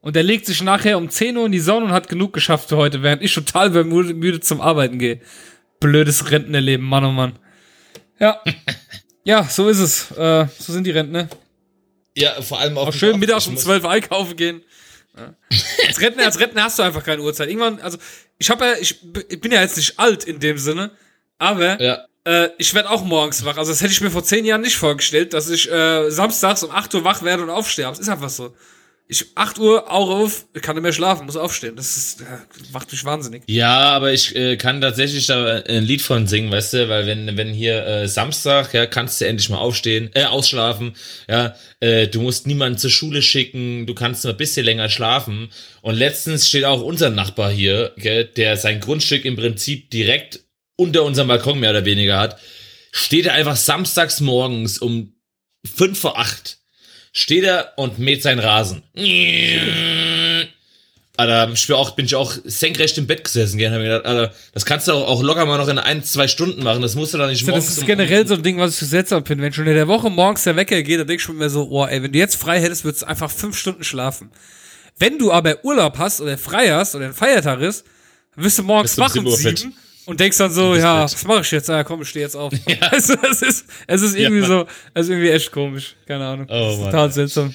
[0.00, 2.68] Und er legt sich nachher um 10 Uhr in die Sonne und hat genug geschafft
[2.68, 5.20] für heute, während ich total müde, zum Arbeiten gehe.
[5.80, 7.32] Blödes Rentnerleben, Mann oh Mann.
[8.18, 8.40] Ja.
[9.24, 10.10] ja, so ist es.
[10.12, 11.28] Äh, so sind die Rentner.
[12.16, 12.92] Ja, vor allem auch.
[12.92, 14.62] Schön mittags um 12 Uhr einkaufen gehen.
[15.16, 15.34] Ja.
[15.86, 17.48] Als Rentner, als Rentner hast du einfach keine Uhrzeit.
[17.48, 17.98] Irgendwann, also
[18.38, 20.90] ich habe ja, ich, ich bin ja jetzt nicht alt in dem Sinne,
[21.38, 22.04] aber Ja.
[22.24, 23.56] äh, ich werde auch morgens wach.
[23.56, 26.70] Also das hätte ich mir vor zehn Jahren nicht vorgestellt, dass ich äh, samstags um
[26.70, 27.86] 8 Uhr wach werde und aufstehe.
[27.86, 28.54] Aber es ist einfach so.
[29.08, 31.76] Ich 8 Uhr, Auge auf, kann nicht mehr schlafen, muss aufstehen.
[31.76, 32.24] Das ist, äh,
[32.72, 33.44] macht mich wahnsinnig.
[33.46, 37.36] Ja, aber ich äh, kann tatsächlich da ein Lied von singen, weißt du, weil wenn
[37.36, 40.96] wenn hier äh, Samstag, ja, kannst du endlich mal aufstehen, äh, ausschlafen,
[41.28, 45.50] ja, äh, du musst niemanden zur Schule schicken, du kannst nur ein bisschen länger schlafen.
[45.82, 50.40] Und letztens steht auch unser Nachbar hier, gell, der sein Grundstück im Prinzip direkt
[50.74, 52.40] unter unserem Balkon mehr oder weniger hat,
[52.90, 55.14] steht er einfach samstags morgens um
[55.64, 56.58] fünf vor acht
[57.16, 58.82] steht er und mäht seinen Rasen.
[61.18, 64.04] Alter, ich bin, auch, bin ich auch senkrecht im Bett gesessen, gell, hab mir gedacht,
[64.04, 66.94] Alter, das kannst du auch, auch locker mal noch in ein, zwei Stunden machen, das
[66.94, 69.24] musst du doch nicht morgens das ist generell so ein Ding, was ich so seltsam
[69.24, 69.44] finde.
[69.44, 71.86] Wenn schon in der Woche morgens der Wecker geht, dann denk ich mir so, oh
[71.86, 74.30] ey, wenn du jetzt frei hättest, würdest du einfach fünf Stunden schlafen.
[74.98, 77.86] Wenn du aber Urlaub hast oder frei hast oder ein Feiertag ist,
[78.34, 79.58] dann wirst du morgens wach um 7 Uhr fett.
[79.58, 79.74] sieben
[80.06, 81.68] und denkst dann so, ja, was mache ich jetzt?
[81.68, 82.52] Ah, komm, ich stehe jetzt auf.
[82.80, 84.46] Also, es ist, es ist irgendwie Ja.
[84.46, 85.94] so, es ist irgendwie echt komisch.
[86.06, 86.46] Keine Ahnung.
[86.48, 87.54] Oh, das ist total seltsam.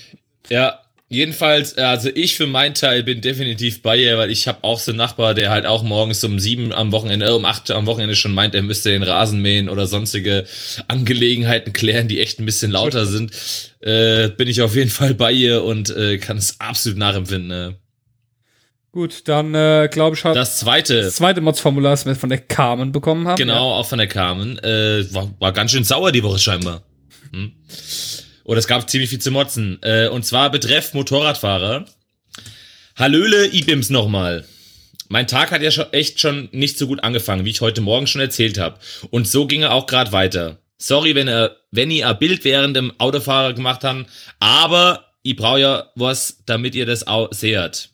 [0.50, 4.80] Ja, jedenfalls, also ich für meinen Teil bin definitiv bei ihr, weil ich habe auch
[4.80, 7.86] so einen Nachbar, der halt auch morgens um sieben am Wochenende, äh, um acht am
[7.86, 10.46] Wochenende schon meint, er müsste den Rasen mähen oder sonstige
[10.88, 13.32] Angelegenheiten klären, die echt ein bisschen lauter sind.
[13.82, 17.48] Äh, bin ich auf jeden Fall bei ihr und äh, kann es absolut nachempfinden.
[17.48, 17.76] Ne?
[18.94, 22.40] Gut, dann äh, glaube ich, hat das, Das zweite, zweite Mods-Formular, das wir von der
[22.40, 23.38] Carmen bekommen haben.
[23.38, 26.84] genau, auch von der Carmen, äh, war, war ganz schön sauer die Woche scheinbar.
[27.32, 27.54] Hm?
[28.44, 29.80] Oder es gab ziemlich viel zu motzen.
[29.82, 31.86] Äh, und zwar betreff Motorradfahrer.
[32.98, 34.46] Hallöle, Ibims nochmal.
[35.08, 38.08] Mein Tag hat ja schon echt schon nicht so gut angefangen, wie ich heute Morgen
[38.08, 38.78] schon erzählt habe.
[39.10, 40.58] Und so ging er auch gerade weiter.
[40.78, 44.06] Sorry, wenn er, wenn ihr ein Bild während dem Autofahrer gemacht habt,
[44.40, 47.91] aber ich brauche ja was, damit ihr das auch seht.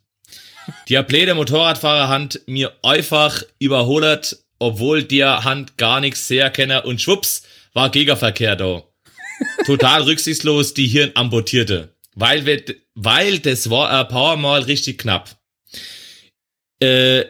[0.89, 7.43] Die blöde Motorradfahrerhand mir einfach überholt, obwohl der Hand gar nichts sehr kenne und schwupps,
[7.73, 8.83] war Gegenverkehr da.
[9.65, 11.95] Total rücksichtslos die Hirn amputierte.
[12.15, 12.63] Weil, wir,
[12.95, 15.37] weil das war ein paar Mal richtig knapp.
[16.81, 17.25] Äh,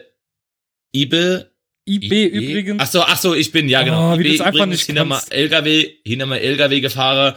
[0.92, 1.52] Ibe.
[1.86, 2.82] IB übrigens.
[2.82, 4.14] Ach so, ach so, ich bin, ja genau.
[4.14, 5.20] Oh, wie IB einfach übrigens nicht hinter mal.
[5.30, 7.36] LKW, hinter mal LKW gefahrer,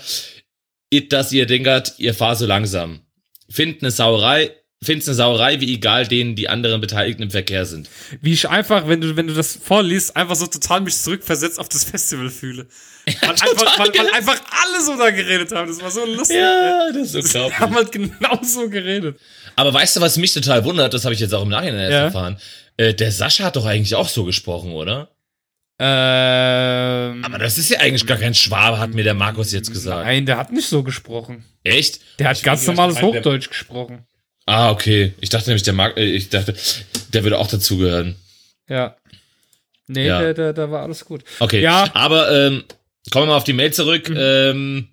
[0.89, 3.01] it, dass ihr denkert, ihr fahrt so langsam.
[3.49, 4.51] Findet eine Sauerei,
[4.83, 7.87] find's eine Sauerei, wie egal denen die anderen Beteiligten im Verkehr sind.
[8.21, 11.69] wie ich einfach, wenn du, wenn du das vorliest, einfach so total mich zurückversetzt auf
[11.69, 12.65] das Festival fühle.
[13.21, 15.67] Weil, einfach, weil, weil einfach alle so da geredet haben.
[15.67, 16.37] Das war so lustig.
[16.37, 17.59] Ja, das ist Die unglaublich.
[17.59, 19.19] haben halt genau so geredet.
[19.55, 21.91] Aber weißt du, was mich total wundert, das habe ich jetzt auch im Nachhinein erst
[21.93, 22.03] Ja.
[22.05, 22.37] erfahren.
[22.77, 25.09] Äh, der Sascha hat doch eigentlich auch so gesprochen, oder?
[25.79, 30.05] Ähm, Aber das ist ja eigentlich gar kein Schwabe, hat mir der Markus jetzt gesagt.
[30.05, 31.43] nein, der hat nicht so gesprochen.
[31.63, 32.01] Echt?
[32.19, 34.05] Der hat Ich ganz normales Hochdeutsch gesprochen.
[34.51, 35.13] Ah, okay.
[35.21, 36.53] Ich dachte nämlich, der Mark, äh, ich dachte,
[37.13, 38.17] der würde auch dazugehören.
[38.67, 38.97] Ja.
[39.87, 40.19] Nee, Ja.
[40.19, 41.23] Der, der, da war alles gut.
[41.39, 41.61] Okay.
[41.61, 41.89] Ja.
[41.93, 42.65] Aber ähm,
[43.11, 44.09] kommen wir mal auf die Mail zurück.
[44.09, 44.17] Mhm.
[44.19, 44.87] Ähm,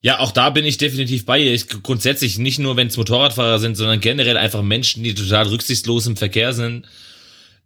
[0.00, 1.52] ja, auch da bin ich definitiv bei ihr.
[1.52, 6.06] Ich, grundsätzlich nicht nur, wenn es Motorradfahrer sind, sondern generell einfach Menschen, die total rücksichtslos
[6.06, 6.86] im Verkehr sind.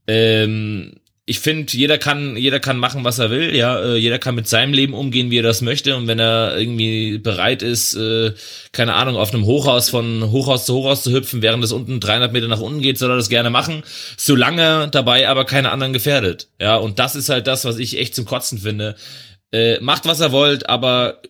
[0.06, 3.54] Ähm, ich finde, jeder kann, jeder kann machen, was er will.
[3.54, 5.94] Ja, äh, jeder kann mit seinem Leben umgehen, wie er das möchte.
[5.96, 8.32] Und wenn er irgendwie bereit ist, äh,
[8.72, 12.32] keine Ahnung, auf einem Hochhaus von Hochhaus zu Hochhaus zu hüpfen, während es unten 300
[12.32, 13.84] Meter nach unten geht, soll er das gerne machen.
[14.16, 16.48] Solange dabei aber keine anderen gefährdet.
[16.60, 18.96] Ja, und das ist halt das, was ich echt zum Kotzen finde.
[19.52, 21.22] Äh, macht, was er wollt, aber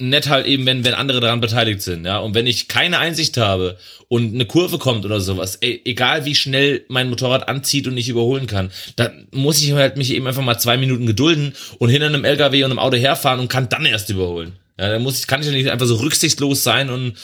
[0.00, 2.18] nett halt eben, wenn, wenn andere daran beteiligt sind, ja.
[2.18, 3.78] Und wenn ich keine Einsicht habe
[4.08, 8.08] und eine Kurve kommt oder sowas, ey, egal wie schnell mein Motorrad anzieht und ich
[8.08, 12.06] überholen kann, dann muss ich halt mich eben einfach mal zwei Minuten gedulden und hinter
[12.06, 14.56] einem LKW und einem Auto herfahren und kann dann erst überholen.
[14.78, 17.14] Ja, dann muss ich, kann ich ja nicht einfach so rücksichtslos sein und,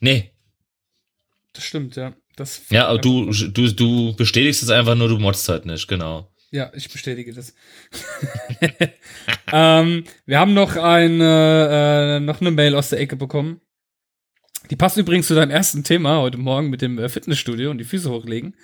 [0.00, 0.30] nee.
[1.54, 2.14] Das stimmt, ja.
[2.36, 6.30] Das Ja, aber du, du, du bestätigst es einfach nur, du modst halt nicht, genau.
[6.52, 7.54] Ja, ich bestätige das.
[9.52, 13.60] ähm, wir haben noch eine, äh, noch eine Mail aus der Ecke bekommen.
[14.68, 17.84] Die passt übrigens zu deinem ersten Thema heute Morgen mit dem äh, Fitnessstudio und die
[17.84, 18.56] Füße hochlegen.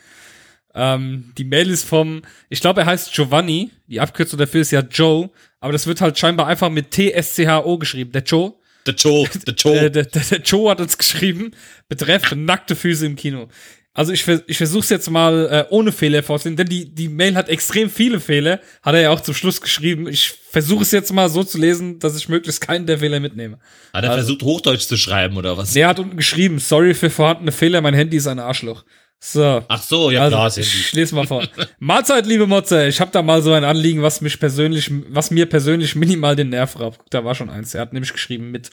[0.75, 3.71] Ähm, die Mail ist vom, ich glaube, er heißt Giovanni.
[3.87, 5.31] Die Abkürzung dafür ist ja Joe,
[5.61, 8.13] aber das wird halt scheinbar einfach mit T-S-C-H-O geschrieben.
[8.13, 8.55] Der Joe.
[8.87, 9.91] Der Joe, der Joe.
[9.91, 11.53] der, der, der Joe hat uns geschrieben,
[11.89, 13.49] betreff nackte Füße im Kino.
[13.97, 17.35] Also ich, ich versuche es jetzt mal äh, ohne Fehler vorzulesen, denn die, die Mail
[17.35, 20.07] hat extrem viele Fehler, hat er ja auch zum Schluss geschrieben.
[20.07, 23.59] Ich versuche es jetzt mal so zu lesen, dass ich möglichst keinen der Fehler mitnehme.
[23.95, 25.73] Hat er versucht, Hochdeutsch zu schreiben, oder was?
[25.73, 28.85] Der hat unten geschrieben, sorry für vorhandene Fehler, mein Handy ist ein Arschloch.
[29.19, 29.65] So.
[29.67, 30.97] Ach so, ja Also, klar, ist ich Handy.
[31.01, 31.43] lese mal vor.
[31.79, 32.87] Mahlzeit, liebe Motze.
[32.87, 36.51] Ich habe da mal so ein Anliegen, was mich persönlich, was mir persönlich minimal den
[36.51, 37.01] Nerv raubt.
[37.11, 37.75] Da war schon eins.
[37.75, 38.71] Er hat nämlich geschrieben mit.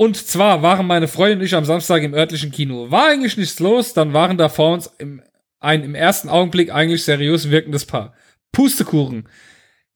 [0.00, 2.90] Und zwar waren meine Freundin und ich am Samstag im örtlichen Kino.
[2.90, 5.20] War eigentlich nichts los, dann waren da vor uns im,
[5.58, 8.14] ein im ersten Augenblick eigentlich seriös wirkendes Paar.
[8.50, 9.28] Pustekuchen.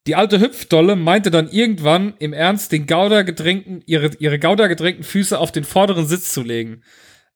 [0.07, 5.05] Die alte Hüpfdolle meinte dann irgendwann im Ernst, den Gouda gedrängten, ihre, ihre Gouda gedrängten
[5.05, 6.83] Füße auf den vorderen Sitz zu legen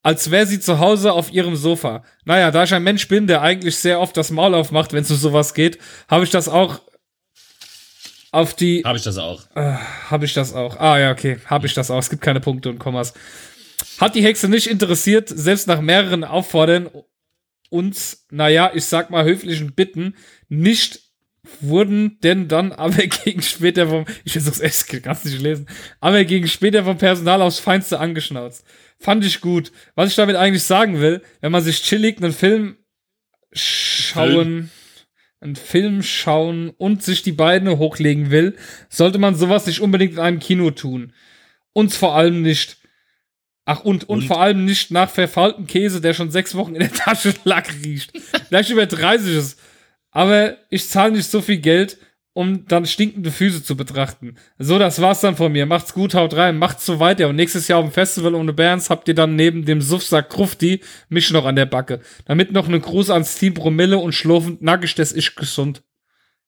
[0.02, 2.02] als wäre sie zu Hause auf ihrem Sofa.
[2.24, 5.10] Naja, da ich ein Mensch bin, der eigentlich sehr oft das Maul aufmacht, wenn es
[5.10, 6.80] um sowas geht, habe ich das auch
[8.30, 8.82] auf die.
[8.84, 9.48] Habe ich das auch.
[9.54, 10.76] Habe ich das auch.
[10.78, 11.98] Ah ja, okay, habe ich das auch.
[11.98, 13.14] Es gibt keine Punkte und Kommas.
[13.98, 16.88] Hat die Hexe nicht interessiert, selbst nach mehreren Auffordern
[17.70, 20.14] uns, naja, ich sag mal höflichen Bitten,
[20.48, 21.00] nicht
[21.60, 25.66] wurden denn dann aber gegen später vom, ich versuch's echt, kannst nicht lesen,
[26.00, 28.64] aber gegen später vom Personal aufs Feinste angeschnauzt.
[29.00, 29.70] Fand ich gut.
[29.94, 32.78] Was ich damit eigentlich sagen will, wenn man sich chillig einen Film
[33.52, 34.70] schauen,
[35.40, 38.56] einen Film schauen und sich die Beine hochlegen will,
[38.88, 41.12] sollte man sowas nicht unbedingt in einem Kino tun.
[41.72, 42.78] Uns vor allem nicht.
[43.64, 44.26] Ach, und, und, Und?
[44.26, 48.12] vor allem nicht nach verfaultem Käse, der schon sechs Wochen in der Tasche lag, riecht.
[48.48, 49.56] Vielleicht übertreibe ich es.
[50.10, 51.98] Aber ich zahle nicht so viel Geld,
[52.38, 54.36] um dann stinkende Füße zu betrachten.
[54.58, 55.66] So, das war's dann von mir.
[55.66, 57.26] Macht's gut, haut rein, macht's so weiter.
[57.26, 60.80] Und nächstes Jahr auf dem Festival ohne Bands habt ihr dann neben dem Suffsack Krufti
[61.08, 61.98] mich noch an der Backe.
[62.26, 65.82] Damit noch einen Gruß ans Team Promille und schlofend nackig, das ist gesund.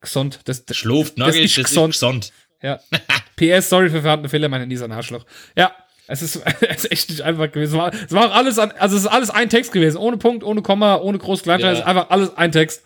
[0.00, 1.92] Gesund, das, das Schluft, Das nackig, ist das ist gesund.
[1.94, 2.32] gesund.
[2.62, 2.78] ja.
[3.58, 5.26] PS, sorry für vorhandene Fehler, mein Handy ist ein Arschloch.
[5.56, 5.74] Ja,
[6.06, 7.72] es ist, es ist echt nicht einfach gewesen.
[7.72, 9.96] Es war, es war alles, an, also es ist alles ein Text gewesen.
[9.96, 11.46] Ohne Punkt, ohne Komma, ohne groß.
[11.46, 11.56] Ja.
[11.56, 12.84] Es ist einfach alles ein Text.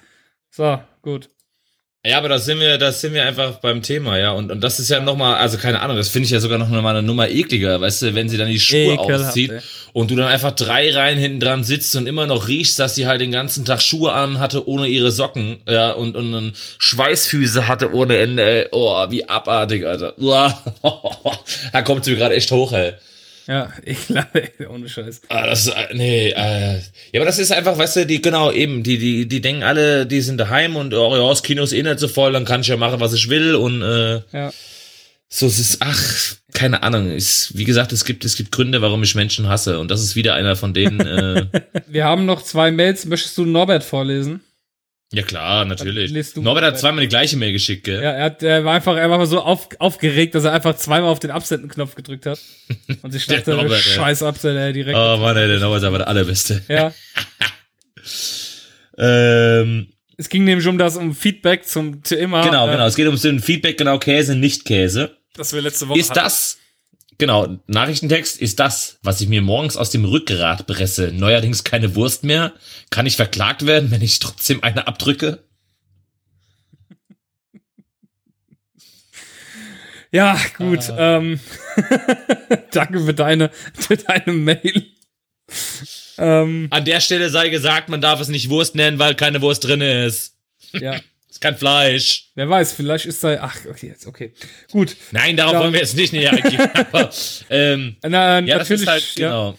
[0.48, 1.28] So, gut.
[2.06, 4.32] Ja, aber da sind wir, da sind wir einfach beim Thema, ja.
[4.32, 6.68] Und, und das ist ja nochmal, also keine Ahnung, das finde ich ja sogar noch
[6.68, 9.60] mal eine Nummer ekliger, weißt du, wenn sie dann die Schuhe Ekelhaft, auszieht ey.
[9.94, 13.06] und du dann einfach drei Reihen hinten dran sitzt und immer noch riechst, dass sie
[13.06, 17.68] halt den ganzen Tag Schuhe an hatte ohne ihre Socken, ja, und, und, und Schweißfüße
[17.68, 18.68] hatte ohne Ende, ey.
[18.72, 20.14] Oh, wie abartig, Alter.
[21.72, 22.92] Da kommt sie mir gerade echt hoch, ey.
[23.46, 25.22] Ja, ich glaube, ohne Scheiß.
[25.28, 26.80] Ah, das ist, äh, nee, äh, ja,
[27.20, 30.20] aber das ist einfach, weißt du, die, genau, eben, die, die, die denken alle, die
[30.20, 32.68] sind daheim und, oh ja, das Kino ist eh nicht so voll, dann kann ich
[32.68, 34.52] ja machen, was ich will und, äh, Ja.
[35.28, 39.02] so, es ist, ach, keine Ahnung, ist, wie gesagt, es gibt, es gibt Gründe, warum
[39.02, 41.46] ich Menschen hasse und das ist wieder einer von denen, äh,
[41.86, 43.04] Wir haben noch zwei Mails.
[43.06, 44.40] Möchtest du Norbert vorlesen?
[45.12, 46.34] Ja klar, natürlich.
[46.36, 48.02] Norbert hat zweimal die gleiche Mail geschickt, gell?
[48.02, 51.10] Ja, er, hat, er war einfach, er war so auf, aufgeregt, dass er einfach zweimal
[51.10, 52.40] auf den Absenden-Knopf gedrückt hat.
[53.02, 54.96] Und sich dachte, Norbert, scheiß Absender, direkt.
[54.96, 56.62] Oh Mann, ey, der Norbert ist aber der allerbeste.
[56.68, 56.92] Ja.
[58.96, 62.44] Ähm, Es ging nämlich um das, um Feedback zum Thema.
[62.44, 65.16] genau, äh, genau, es geht um den Feedback, genau, Käse, nicht Käse.
[65.34, 66.20] Das wir letzte Woche Ist hatten.
[66.20, 66.58] das,
[67.18, 72.24] genau, Nachrichtentext, ist das, was ich mir morgens aus dem Rückgrat presse, neuerdings keine Wurst
[72.24, 72.52] mehr?
[72.90, 75.44] Kann ich verklagt werden, wenn ich trotzdem eine abdrücke?
[80.10, 80.90] Ja, gut.
[80.90, 81.16] Ah.
[81.16, 81.40] Ähm,
[82.70, 84.86] danke für deine, für deine Mail.
[86.18, 89.64] ähm, An der Stelle sei gesagt, man darf es nicht Wurst nennen, weil keine Wurst
[89.64, 90.36] drin ist.
[90.72, 91.00] ja.
[91.34, 92.30] Ist kein Fleisch.
[92.36, 93.36] Wer weiß, vielleicht ist da.
[93.40, 94.32] Ach, okay, jetzt, okay.
[94.70, 94.96] Gut.
[95.10, 95.60] Nein, darauf Ja.
[95.62, 96.60] wollen wir jetzt nicht näher eingehen.
[96.74, 97.10] Aber,
[97.50, 98.86] ähm, Na, ja, natürlich.
[98.86, 99.28] halt, ja.
[99.30, 99.58] genau.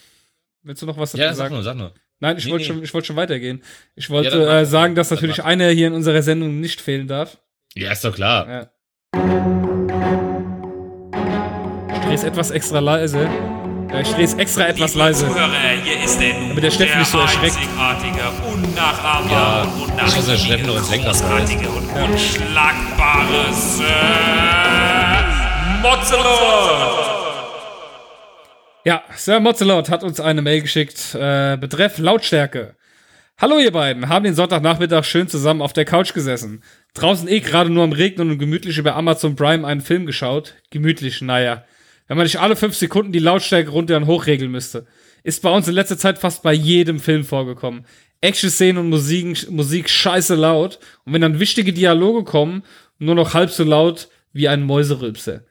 [0.63, 1.53] Willst du noch was dazu Ja, sag sagen?
[1.55, 1.93] nur, sag nur.
[2.21, 2.67] Nein, ich Nee, wollte nee.
[2.75, 3.61] schon, ich wollte schon weitergehen.
[3.95, 7.39] Ich wollte Ja, äh, sagen, dass natürlich einer hier in unserer Sendung nicht fehlen darf.
[7.75, 8.47] Ja, ist doch klar.
[8.49, 8.71] Ja.
[11.93, 13.29] Ich drehe es etwas extra leise.
[13.95, 15.25] Ja, ich drehe es extra etwas Liebe leise.
[15.25, 17.57] Zuhörer, hier ist der Damit der Steffen nicht so erschreckt.
[19.31, 23.85] Ja, und nicht, dass der Steffen ins Lenkrad großartige und unschlagbare Sir
[25.81, 26.25] Mozzelot.
[28.83, 31.15] Ja, Sir Mozzelot hat uns eine Mail geschickt.
[31.15, 32.75] Äh, betreff Lautstärke.
[33.37, 36.63] Hallo ihr beiden, haben den Sonntagnachmittag schön zusammen auf der Couch gesessen.
[36.95, 40.55] Draußen eh gerade nur am Regnen und gemütlich über Amazon Prime einen Film geschaut.
[40.69, 41.63] Gemütlich, naja.
[42.07, 44.85] Wenn man nicht alle fünf Sekunden die Lautstärke runter und hoch regeln müsste.
[45.23, 47.85] ist bei uns in letzter Zeit fast bei jedem Film vorgekommen.
[48.21, 50.79] Action-Szenen und Musik, Musik scheiße laut.
[51.03, 52.63] Und wenn dann wichtige Dialoge kommen,
[52.99, 55.43] nur noch halb so laut wie ein Mäuserülpser.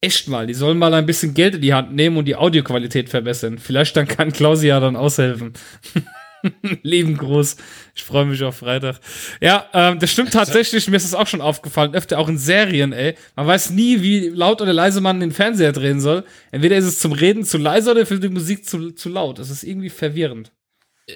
[0.00, 3.08] Echt mal, die sollen mal ein bisschen Geld in die Hand nehmen und die Audioqualität
[3.08, 3.58] verbessern.
[3.58, 5.52] Vielleicht dann kann Klausi ja dann aushelfen.
[6.82, 7.56] Leben groß.
[7.94, 9.00] Ich freue mich auf Freitag.
[9.40, 10.88] Ja, ähm, das stimmt tatsächlich.
[10.88, 11.94] Mir ist das auch schon aufgefallen.
[11.94, 13.14] Öfter auch in Serien, ey.
[13.36, 16.24] Man weiß nie, wie laut oder leise man den Fernseher drehen soll.
[16.50, 19.38] Entweder ist es zum Reden zu leise oder für die Musik zu, zu laut.
[19.38, 20.52] Das ist irgendwie verwirrend.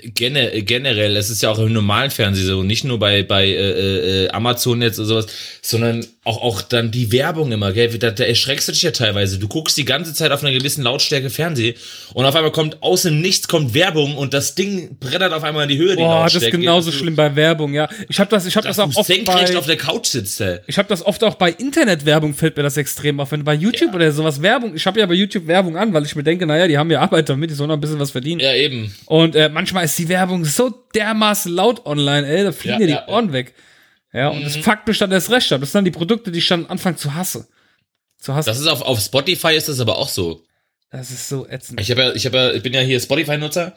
[0.03, 4.25] Gener generell, es ist ja auch im normalen Fernsehen so, nicht nur bei, bei äh,
[4.25, 5.27] äh, Amazon jetzt oder sowas,
[5.63, 7.99] sondern auch, auch dann die Werbung immer, gell?
[7.99, 9.39] Da, da erschreckst du dich ja teilweise.
[9.39, 11.77] Du guckst die ganze Zeit auf einer gewissen Lautstärke Fernsehen
[12.15, 15.65] und auf einmal kommt aus dem Nichts kommt Werbung und das Ding brettert auf einmal
[15.65, 15.97] in die Höhe.
[15.97, 17.91] Boah, das ist genauso schlimm bei Werbung, ja.
[18.09, 20.41] Ich habe das, ich habe das auch oft bei, auf der Couch sitzt.
[20.41, 20.61] Ey.
[20.67, 23.31] Ich habe das oft auch bei Internetwerbung fällt mir das extrem auf.
[23.33, 23.97] Wenn bei YouTube ja.
[23.97, 26.67] oder sowas Werbung, ich habe ja bei YouTube Werbung an, weil ich mir denke, naja,
[26.67, 28.41] die haben ja Arbeit damit, die sollen noch ein bisschen was verdienen.
[28.41, 28.95] Ja, eben.
[29.05, 33.03] Und äh, manchmal ist die Werbung so dermaßen laut online, ey, da fliegen ja, ja
[33.07, 33.55] die Ohren weg.
[34.15, 34.45] Ja, und mhm.
[34.45, 35.61] das fuckt mich dann erst recht ab.
[35.61, 37.47] Das sind dann die Produkte, die ich dann anfange zu hassen.
[38.19, 38.47] Zu hassen.
[38.47, 40.45] Das ist auf, auf Spotify ist das aber auch so.
[40.91, 41.81] Das ist so ätzend.
[41.81, 43.75] Ich, hab ja, ich, hab ja, ich bin ja hier Spotify-Nutzer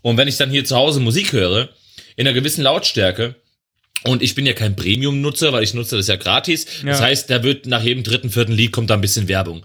[0.00, 1.68] und wenn ich dann hier zu Hause Musik höre,
[2.16, 3.36] in einer gewissen Lautstärke,
[4.06, 6.66] und ich bin ja kein Premium-Nutzer, weil ich nutze das ja gratis.
[6.82, 6.90] Ja.
[6.90, 9.64] Das heißt, da wird nach jedem dritten, vierten Lied kommt da ein bisschen Werbung.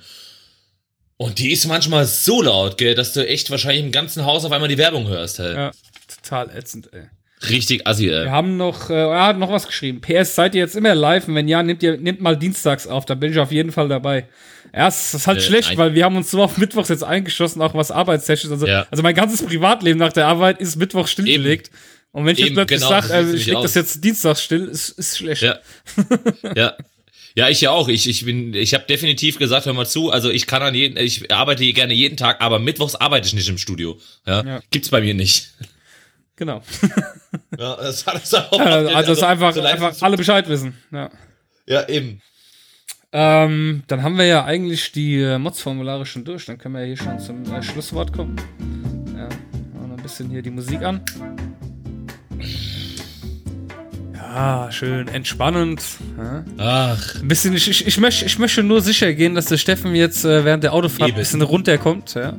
[1.18, 4.54] Und die ist manchmal so laut, gell, dass du echt wahrscheinlich im ganzen Haus auf
[4.54, 5.58] einmal die Werbung hörst halt.
[5.58, 5.72] Ja,
[6.08, 7.10] total ätzend, ey.
[7.48, 8.26] Richtig assi, ey.
[8.26, 10.02] Wir haben noch, äh, er hat noch was geschrieben.
[10.02, 11.28] PS, seid ihr jetzt immer live?
[11.28, 13.88] Und wenn ja, nehmt ihr, nehmt mal dienstags auf, da bin ich auf jeden Fall
[13.88, 14.28] dabei.
[14.76, 17.62] Ja, es ist halt äh, schlecht, weil wir haben uns so auf Mittwochs jetzt eingeschossen,
[17.62, 18.52] auch was Arbeitssessions.
[18.52, 18.86] Also, ja.
[18.92, 21.68] also mein ganzes Privatleben nach der Arbeit ist Mittwoch stillgelegt.
[21.68, 21.78] Eben.
[22.12, 24.66] Und wenn ich Eben, jetzt plötzlich genau, sage, äh, ich leg das jetzt dienstags still,
[24.66, 25.42] ist, ist schlecht.
[25.42, 25.60] Ja.
[26.56, 26.76] ja.
[27.36, 27.88] Ja, ich ja auch.
[27.88, 30.98] Ich, ich bin, ich habe definitiv gesagt, hör mal zu, also ich kann an jeden,
[30.98, 33.98] ich arbeite gerne jeden Tag, aber mittwochs arbeite ich nicht im Studio.
[34.26, 34.62] Ja, ja.
[34.72, 35.52] gibt's bei mir nicht.
[36.40, 36.62] Genau.
[37.58, 38.52] ja, das hat es auch.
[38.60, 40.74] also, also ist einfach, so einfach alle Bescheid wissen.
[40.90, 41.10] Ja,
[41.68, 42.22] ja eben.
[43.12, 46.46] Ähm, dann haben wir ja eigentlich die äh, Mods-Formulare schon durch.
[46.46, 48.38] Dann können wir ja hier schon zum äh, Schlusswort kommen.
[49.18, 49.28] Ja,
[49.86, 51.02] noch ein bisschen hier die Musik an.
[54.14, 55.82] Ja, schön entspannend.
[56.18, 56.46] Ja.
[56.58, 57.16] Ach.
[57.16, 60.24] Ein bisschen, ich, ich, ich, möchte, ich möchte nur sicher gehen, dass der Steffen jetzt
[60.24, 61.18] äh, während der Autofahrt Eben.
[61.18, 62.14] ein bisschen runterkommt.
[62.14, 62.38] Ja.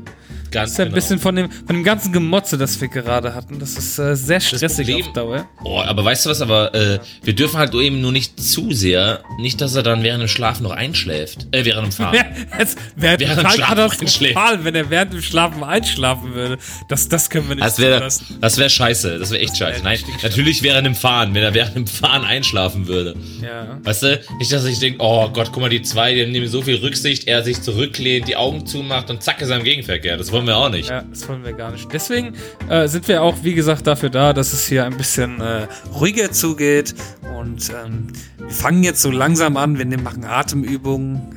[0.50, 0.94] Ganz das ist ja ein genau.
[0.94, 3.58] bisschen von dem, von dem ganzen Gemotze, das wir gerade hatten.
[3.58, 5.48] Das ist äh, sehr stressig Problem, auf Dauer.
[5.64, 9.22] Oh, aber weißt du was, aber äh, wir dürfen halt eben nur nicht zu sehr,
[9.38, 11.46] nicht, dass er dann während dem Schlafen noch einschläft.
[11.52, 12.16] Äh, während dem Fahren.
[12.58, 14.34] Jetzt wäre während einschläft.
[14.64, 16.58] wenn er während dem Schlafen einschlafen würde.
[16.88, 18.00] Das, das können wir nicht das wär,
[18.40, 19.82] Das wäre scheiße, das wäre echt scheiße.
[19.82, 23.14] Nein, natürlich während dem Fahren, wenn er während dem Fahren einschlafen würde.
[23.42, 23.78] Ja.
[23.82, 26.62] Weißt du, nicht, dass ich denke, oh Gott, guck mal, die zwei, die nehmen so
[26.62, 30.16] viel Rücksicht, er sich zurücklehnt, die Augen zumacht und zack ist er im Gegenverkehr.
[30.16, 30.88] Das wollen wollen wir auch nicht.
[30.88, 31.92] Ja, das wollen wir gar nicht.
[31.92, 32.34] Deswegen
[32.68, 36.32] äh, sind wir auch, wie gesagt, dafür da, dass es hier ein bisschen äh, ruhiger
[36.32, 36.94] zugeht.
[37.38, 38.06] Und ähm,
[38.38, 39.78] wir fangen jetzt so langsam an.
[39.78, 41.36] Wir machen Atemübungen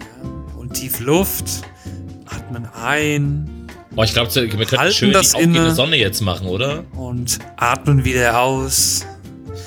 [0.58, 1.64] und tief Luft.
[2.26, 3.68] Atmen ein.
[3.96, 6.86] Oh, ich glaube, wir könnten schön das die inne Sonne jetzt machen, oder?
[6.94, 9.06] Und atmen wieder aus.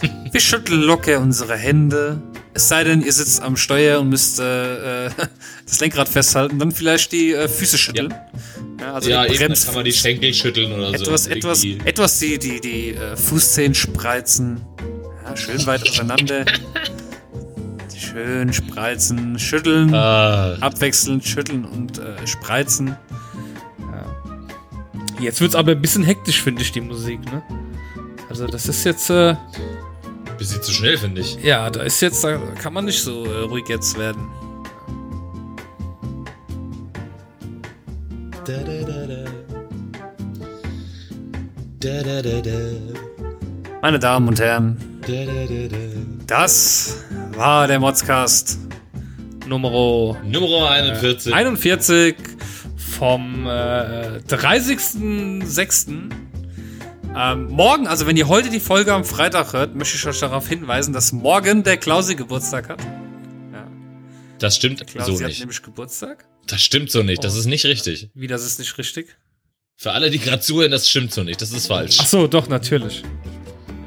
[0.33, 2.23] wir schütteln locker unsere Hände.
[2.55, 5.11] Es sei denn, ihr sitzt am Steuer und müsst äh, äh
[5.67, 8.11] das Lenkrad festhalten, dann vielleicht die äh, Füße schütteln.
[8.11, 8.56] Ja.
[8.87, 11.31] Ja, also ja eben, kann man die Schenkel schütteln oder etwas, so.
[11.31, 14.61] Etwas, etwas die, die, die äh, Fußzehen spreizen.
[15.25, 16.45] Ja, schön weit auseinander.
[17.99, 20.55] schön spreizen, schütteln, ah.
[20.61, 22.97] abwechselnd schütteln und äh, spreizen.
[23.81, 25.21] Ja.
[25.21, 27.43] Jetzt wird's aber ein bisschen hektisch, finde ich, die Musik, ne?
[28.29, 29.11] Also das ist jetzt...
[29.11, 29.35] Äh,
[30.39, 31.39] Bisschen zu schnell, finde ich.
[31.43, 34.29] Ja, da ist jetzt, da kann man nicht so äh, ruhig jetzt werden.
[43.83, 44.79] Meine Damen und Herren,
[46.27, 48.59] das war der Modscast
[49.47, 51.33] Nummer, Nummer 41.
[51.33, 52.17] Äh, 41
[52.77, 56.11] vom äh, 30.06.
[57.15, 60.49] Ähm, morgen, also wenn ihr heute die Folge am Freitag hört, möchte ich euch darauf
[60.49, 62.83] hinweisen, dass morgen der Klausi Geburtstag hat.
[63.53, 63.67] Ja.
[64.39, 65.35] Das stimmt der Klausi so nicht.
[65.35, 66.27] hat nämlich Geburtstag.
[66.47, 68.09] Das stimmt so nicht, das ist nicht richtig.
[68.15, 69.17] Wie, das ist nicht richtig?
[69.79, 71.99] Für alle, die gerade zuhören, das stimmt so nicht, das ist falsch.
[72.01, 73.03] Ach so, doch, natürlich.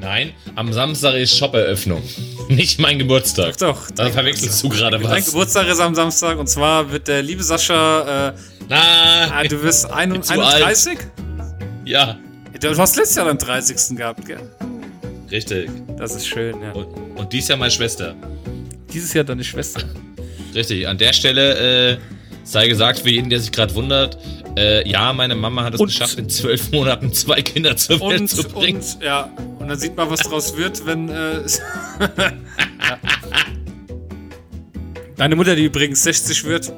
[0.00, 2.00] Nein, am Samstag ist Shop-Eröffnung.
[2.48, 3.58] Nicht mein Geburtstag.
[3.58, 3.90] Doch, doch.
[3.90, 5.10] Da verwechselst du gerade was.
[5.10, 8.28] Dein Geburtstag ist am Samstag und zwar wird der liebe Sascha.
[8.28, 8.32] Äh,
[8.68, 10.98] Na, ah, du wirst 31?
[11.84, 12.18] Ja.
[12.60, 13.96] Du hast letztes Jahr den 30.
[13.96, 14.40] gehabt, gell?
[15.30, 15.70] Richtig.
[15.98, 16.72] Das ist schön, ja.
[16.72, 16.86] Und,
[17.18, 18.14] und dies Jahr meine Schwester.
[18.92, 19.82] Dieses Jahr deine Schwester.
[20.54, 21.98] Richtig, an der Stelle äh,
[22.50, 24.18] sei gesagt, für jeden, der sich gerade wundert,
[24.56, 28.20] äh, ja, meine Mama hat es Und- geschafft, in zwölf Monaten zwei Kinder zur Welt
[28.22, 28.80] Und, zu bringen.
[28.80, 29.30] und, ja,
[29.60, 31.48] und dann sieht man, was draus wird, wenn, äh, ja.
[35.16, 36.72] Deine Mutter, die übrigens 60 wird,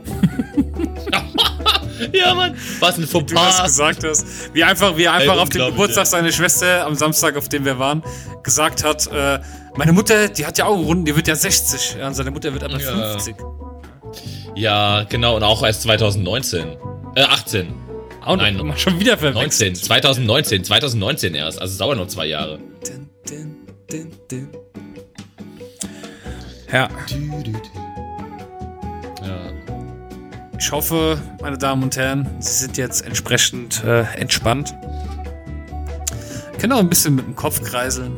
[2.13, 3.63] ja, Mann, was ein du das Fauxpas.
[3.63, 4.27] gesagt hast.
[4.53, 6.11] Wie einfach, wie einfach Ey, auf dem Geburtstag ja.
[6.11, 8.03] seiner Schwester am Samstag, auf dem wir waren,
[8.43, 9.39] gesagt hat, äh,
[9.77, 11.97] meine Mutter, die hat ja auch Runden, die wird ja 60.
[12.01, 13.13] Ja, und seine Mutter wird aber Ja.
[13.13, 13.37] 50.
[14.55, 16.67] Ja, genau, und auch erst 2019.
[17.15, 17.75] Äh, 18.
[18.21, 19.33] Auch noch, Nein, mal schon wieder 19.
[19.33, 19.77] verwechselt.
[19.79, 20.65] 2019.
[20.65, 21.61] 2019 erst.
[21.61, 22.59] Also es dauert noch zwei Jahre.
[26.73, 26.89] Ja.
[29.23, 29.53] Ja.
[30.59, 34.75] Ich hoffe, meine Damen und Herren, Sie sind jetzt entsprechend äh, entspannt.
[36.59, 38.13] Können auch ein bisschen mit dem Kopf kreiseln.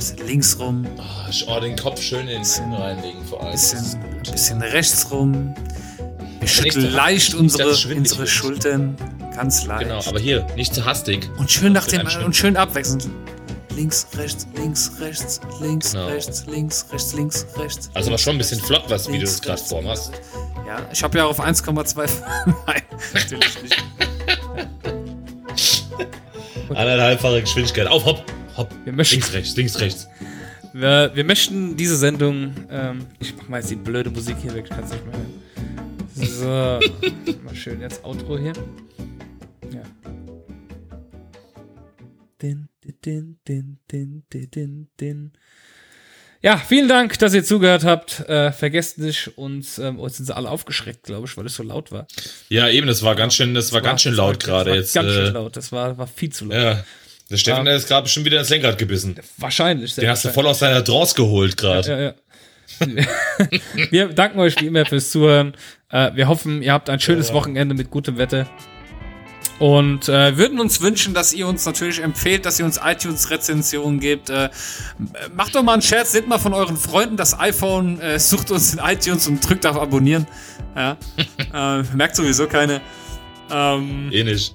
[0.00, 3.52] Ein bisschen links rum, ein Oh, den Kopf schön in den Sinn reinlegen vor allem.
[3.52, 5.54] Bisschen, bisschen rechts rum.
[6.38, 8.26] Wir schütteln leicht unsere, unsere.
[8.26, 8.96] Schultern.
[9.36, 9.82] Ganz leicht.
[9.82, 11.28] Genau, aber hier, nicht zu hastig.
[11.36, 13.10] und schön nach dem und schön abwechselnd.
[13.76, 16.06] Links, rechts, links, rechts, links, Genau.
[16.06, 17.90] rechts, links, rechts, links, rechts.
[17.92, 20.12] Also aber schon ein bisschen flott, was, wie du links, das gerade rechts, vormachst.
[20.66, 22.08] Ja, ich habe ja auf 1,2.
[22.66, 22.82] Nein,
[23.12, 23.84] natürlich nicht.
[26.70, 27.86] Anderthalbfache Geschwindigkeit.
[27.86, 28.24] Auf, hopp,
[28.56, 28.72] hopp.
[28.84, 30.06] Wir möchten- Links, rechts, links, rechts.
[30.72, 32.54] Wir, wir möchten diese Sendung.
[32.70, 35.40] Ähm, ich mach mal jetzt die blöde Musik hier weg, ich kann's nicht mehr hören.
[36.14, 37.34] So.
[37.44, 38.52] mal schön jetzt Outro hier.
[39.72, 39.82] Ja.
[42.42, 42.68] Din,
[43.04, 45.32] din, din, din, din, din.
[46.42, 48.20] Ja, vielen Dank, dass ihr zugehört habt.
[48.20, 51.54] Äh, vergesst nicht, uns, ähm, oh, jetzt sind sie alle aufgeschreckt, glaube ich, weil es
[51.54, 52.06] so laut war.
[52.48, 54.94] Ja, eben, das war ganz schön, das war ganz schön laut das gerade jetzt.
[54.94, 56.54] Ganz schön Äh, laut, das war, war viel zu laut.
[56.56, 56.84] ja.
[57.30, 57.74] Der Stefan Ja.
[57.74, 59.16] ist gerade bestimmt wieder ins Lenkrad gebissen.
[59.38, 59.94] Wahrscheinlich.
[59.94, 61.88] Den hast du voll aus seiner Trance geholt gerade.
[61.88, 62.14] Ja, ja.
[63.90, 65.54] wir danken euch wie immer fürs Zuhören.
[65.90, 68.48] Äh, wir hoffen, ihr habt ein schönes Wochenende mit gutem Wetter.
[69.58, 74.30] Und äh, würden uns wünschen, dass ihr uns natürlich empfehlt, dass ihr uns iTunes-Rezensionen gebt.
[74.30, 74.48] Äh,
[75.36, 78.72] macht doch mal einen Scherz, seht mal von euren Freunden das iPhone, äh, sucht uns
[78.72, 80.26] in iTunes und drückt auf Abonnieren.
[80.74, 80.96] Ja.
[81.80, 82.80] äh, merkt sowieso keine.
[83.50, 84.54] Ähm, Eh nicht.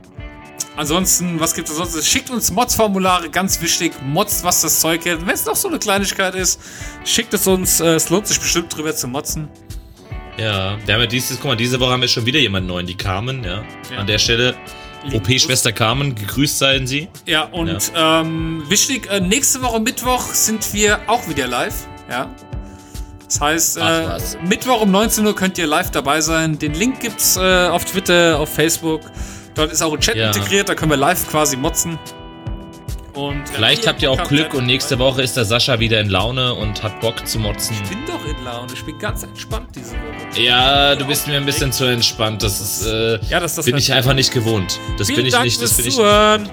[0.77, 2.05] Ansonsten, was gibt es sonst?
[2.07, 3.93] Schickt uns Mods-Formulare, ganz wichtig.
[4.03, 5.25] Mods, was das Zeug hält.
[5.25, 6.59] Wenn es noch so eine Kleinigkeit ist,
[7.03, 7.79] schickt es uns.
[7.79, 9.47] Äh, es lohnt sich bestimmt drüber zu motzen.
[10.37, 12.85] Ja, wir haben ja dieses, guck mal, diese Woche haben wir schon wieder jemanden neuen,
[12.85, 13.63] die Carmen, ja.
[13.91, 13.99] Ja.
[13.99, 14.55] An der Stelle,
[15.13, 17.07] OP-Schwester Carmen, gegrüßt seien Sie.
[17.25, 21.87] Ja, und Ähm, wichtig, äh, nächste Woche Mittwoch sind wir auch wieder live.
[22.09, 22.29] Ja.
[23.25, 24.45] Das heißt, Ach, äh.
[24.47, 26.59] Mittwoch um 19 Uhr könnt ihr live dabei sein.
[26.59, 29.01] Den Link gibt's äh, auf Twitter, auf Facebook.
[29.55, 30.27] Dort ist auch ein Chat Ja.
[30.27, 31.97] integriert, da können wir live quasi motzen.
[33.13, 36.09] Und äh, Vielleicht habt ihr auch Glück und nächste Woche ist der Sascha wieder in
[36.09, 37.73] Laune und hat Bock zu motzen.
[37.81, 40.41] Ich bin doch in Laune, ich bin ganz entspannt diese Woche.
[40.41, 42.43] Ja, du bist mir ein bisschen zu entspannt.
[42.43, 44.79] Das ist, äh, Ja, das- das bin ich einfach nicht gewohnt.
[44.97, 45.95] Das Vielen bin ich Dank nicht, das bin ich.
[45.95, 46.49] Zuhören.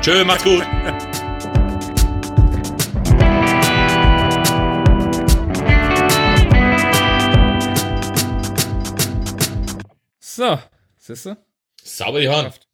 [0.00, 0.62] Tschö, macht's gut.
[10.20, 10.58] So,
[10.98, 11.36] siehst du?
[11.96, 12.67] Sauber die Hand.